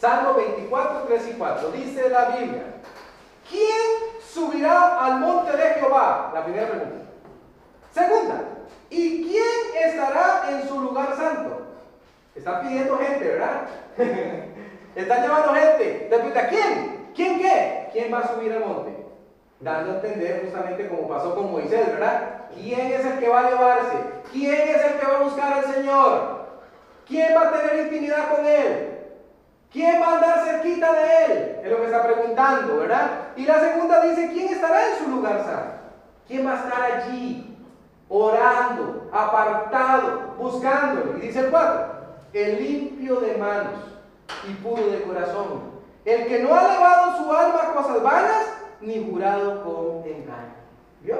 Salmo 0.00 0.34
24, 0.34 1.04
3 1.08 1.28
y 1.28 1.32
4. 1.32 1.70
Dice 1.70 2.08
la 2.10 2.28
Biblia, 2.30 2.62
¿quién 3.48 4.20
subirá 4.22 5.04
al 5.04 5.20
monte 5.20 5.56
de 5.56 5.74
Jehová? 5.74 6.30
La 6.34 6.44
primera 6.44 6.68
pregunta. 6.68 7.06
Segunda, 7.92 8.40
¿y 8.90 9.24
quién 9.24 9.84
estará 9.84 10.50
en 10.50 10.68
su 10.68 10.80
lugar 10.80 11.16
santo? 11.16 11.65
Están 12.36 12.60
pidiendo 12.60 12.98
gente, 12.98 13.28
¿verdad? 13.28 13.62
Están 14.94 15.22
llevando 15.22 15.54
gente. 15.54 16.06
Te 16.10 16.16
pregunta, 16.16 16.48
¿quién? 16.48 17.06
¿Quién 17.14 17.38
qué? 17.38 17.88
¿Quién 17.92 18.12
va 18.12 18.20
a 18.20 18.34
subir 18.34 18.52
al 18.52 18.60
monte? 18.60 18.94
Dando 19.60 19.92
a 19.92 19.94
entender 19.96 20.42
justamente 20.44 20.86
como 20.88 21.08
pasó 21.08 21.34
con 21.34 21.50
Moisés, 21.50 21.86
¿verdad? 21.86 22.48
¿Quién 22.54 22.92
es 22.92 23.04
el 23.04 23.18
que 23.18 23.28
va 23.28 23.40
a 23.40 23.48
elevarse? 23.48 23.96
¿Quién 24.30 24.68
es 24.68 24.84
el 24.84 24.98
que 24.98 25.06
va 25.06 25.16
a 25.16 25.22
buscar 25.22 25.52
al 25.54 25.64
Señor? 25.64 26.46
¿Quién 27.06 27.34
va 27.34 27.48
a 27.48 27.52
tener 27.52 27.86
intimidad 27.86 28.34
con 28.34 28.44
Él? 28.44 28.98
¿Quién 29.72 30.00
va 30.00 30.06
a 30.06 30.14
andar 30.16 30.44
cerquita 30.44 30.92
de 30.92 31.24
Él? 31.24 31.60
Es 31.64 31.70
lo 31.70 31.78
que 31.78 31.86
está 31.86 32.02
preguntando, 32.06 32.76
¿verdad? 32.76 33.10
Y 33.36 33.46
la 33.46 33.60
segunda 33.60 34.02
dice, 34.02 34.30
¿quién 34.32 34.48
estará 34.48 34.88
en 34.88 34.98
su 34.98 35.10
lugar 35.10 35.42
santo? 35.44 35.76
¿Quién 36.28 36.46
va 36.46 36.52
a 36.52 36.56
estar 36.56 36.82
allí? 36.82 37.56
Orando, 38.08 39.08
apartado, 39.12 40.34
buscándole. 40.38 41.18
Y 41.18 41.26
dice 41.28 41.40
el 41.40 41.50
4, 41.50 41.95
el 42.36 42.62
limpio 42.62 43.20
de 43.20 43.36
manos 43.36 43.80
y 44.48 44.52
puro 44.54 44.86
de 44.86 45.02
corazón. 45.02 45.76
El 46.04 46.26
que 46.26 46.40
no 46.40 46.54
ha 46.54 46.62
lavado 46.62 47.16
su 47.16 47.32
alma 47.32 47.74
cosas 47.74 48.02
vanas, 48.02 48.52
ni 48.80 49.08
jurado 49.10 49.64
con 49.64 50.10
engaño. 50.10 50.54
¿Vio? 51.02 51.16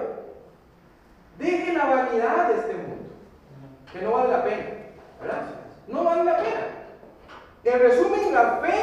Deje 1.39 1.73
la 1.73 1.87
vanidad 1.87 2.49
de 2.49 2.55
este 2.55 2.75
mundo, 2.75 3.11
que 3.93 4.03
no 4.03 4.13
vale 4.13 4.31
la 4.31 4.45
pena, 4.45 4.65
¿verdad? 5.21 5.47
No 5.89 6.05
vale 6.05 6.25
la 6.25 6.37
pena. 6.37 6.61
En 7.65 7.81
resumen, 7.81 8.33
la 8.33 8.59
fe 8.59 8.75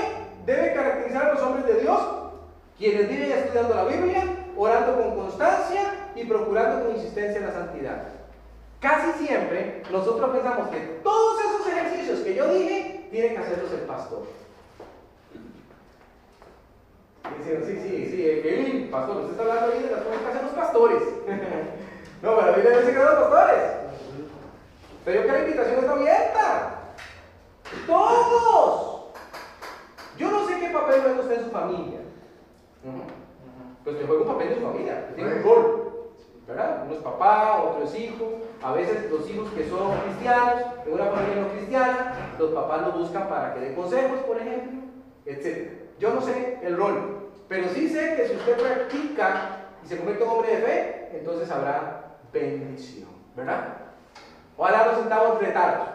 debe 0.46 0.74
caracterizar 0.74 1.26
a 1.26 1.34
los 1.34 1.42
hombres 1.42 1.66
de 1.66 1.82
Dios, 1.82 2.00
quienes 2.78 3.10
viven 3.10 3.32
estudiando 3.32 3.76
la 3.76 3.86
Biblia, 3.86 4.24
orando 4.58 5.02
con 5.02 5.16
constancia 5.16 6.12
y 6.16 6.26
procurando 6.26 6.86
con 6.86 6.96
insistencia 6.96 7.42
la 7.42 7.54
santidad. 7.54 8.04
Casi 8.80 9.26
siempre 9.26 9.82
nosotros 9.90 10.30
pensamos 10.32 10.68
que 10.70 10.80
todos 11.02 11.23
esos 11.64 11.74
ejercicios 11.74 12.20
que 12.20 12.36
yo 12.36 12.54
dije 12.54 13.08
tienen 13.12 13.34
que 13.34 13.38
hacerlos 13.40 13.72
el 13.72 13.82
pastor. 13.82 14.24
Dicen, 17.38 17.64
sí, 17.66 17.80
sí, 17.82 18.12
sí, 18.12 18.30
el 18.30 18.90
pastor, 18.90 19.18
usted 19.18 19.32
está 19.32 19.44
hablando 19.44 19.74
ahí 19.74 19.84
de 19.84 19.92
las 19.92 20.02
cosas 20.02 20.22
que 20.22 20.28
hacen 20.28 20.44
los 20.44 20.54
pastores. 20.54 21.02
no, 22.22 22.36
pero 22.36 22.42
la 22.42 22.52
Biblia 22.52 22.78
dice 22.80 22.92
que 22.92 22.98
son 22.98 23.06
los 23.06 23.16
pastores. 23.16 23.64
Pero 25.06 25.22
yo 25.22 25.26
que 25.26 25.32
la 25.32 25.40
invitación 25.40 25.80
está 25.80 25.92
abierta. 25.92 26.80
Todos. 27.88 29.04
Yo 30.18 30.32
no 30.32 30.48
sé 30.48 30.60
qué 30.60 30.70
papel 30.70 31.02
juega 31.02 31.20
usted 31.20 31.38
en 31.40 31.46
su 31.46 31.52
familia. 31.52 32.00
Pues 33.84 33.98
que 33.98 34.06
juega 34.06 34.22
un 34.22 34.28
papel 34.28 34.48
en 34.50 34.56
su 34.56 34.62
familia, 34.62 35.08
que 35.08 35.14
tiene 35.16 35.34
un 35.36 35.44
rol. 35.44 35.84
¿Verdad? 36.48 36.84
Uno 36.86 36.96
es 36.96 37.02
papá, 37.02 37.64
otro 37.64 37.84
es 37.84 37.96
hijo. 37.96 38.42
A 38.62 38.74
veces 38.74 39.10
los 39.10 39.30
hijos 39.30 39.50
que 39.54 39.68
son 39.70 39.98
cristianos, 40.00 40.73
en 40.86 40.94
una 40.94 41.06
familia 41.06 41.42
no 41.42 41.50
cristiana, 41.50 42.36
los 42.38 42.52
papás 42.52 42.82
los 42.82 43.00
buscan 43.00 43.28
para 43.28 43.54
que 43.54 43.60
dé 43.60 43.76
consejos, 43.76 44.20
por 44.22 44.38
ejemplo, 44.38 44.82
etc. 45.26 45.72
Yo 46.00 46.14
no 46.14 46.22
sé 46.22 46.60
el 46.64 46.78
rol, 46.78 47.30
pero 47.48 47.70
sí 47.70 47.90
sé 47.90 48.16
que 48.16 48.28
si 48.28 48.36
usted 48.36 48.58
practica 48.58 49.68
y 49.84 49.88
se 49.88 49.98
convierte 49.98 50.24
en 50.24 50.30
hombre 50.30 50.56
de 50.56 50.62
fe, 50.62 51.10
entonces 51.14 51.50
habrá 51.52 52.18
bendición, 52.32 53.10
¿verdad? 53.36 53.78
Ahora 54.58 54.86
nos 54.86 54.98
sentamos 54.98 55.40
retados. 55.40 55.90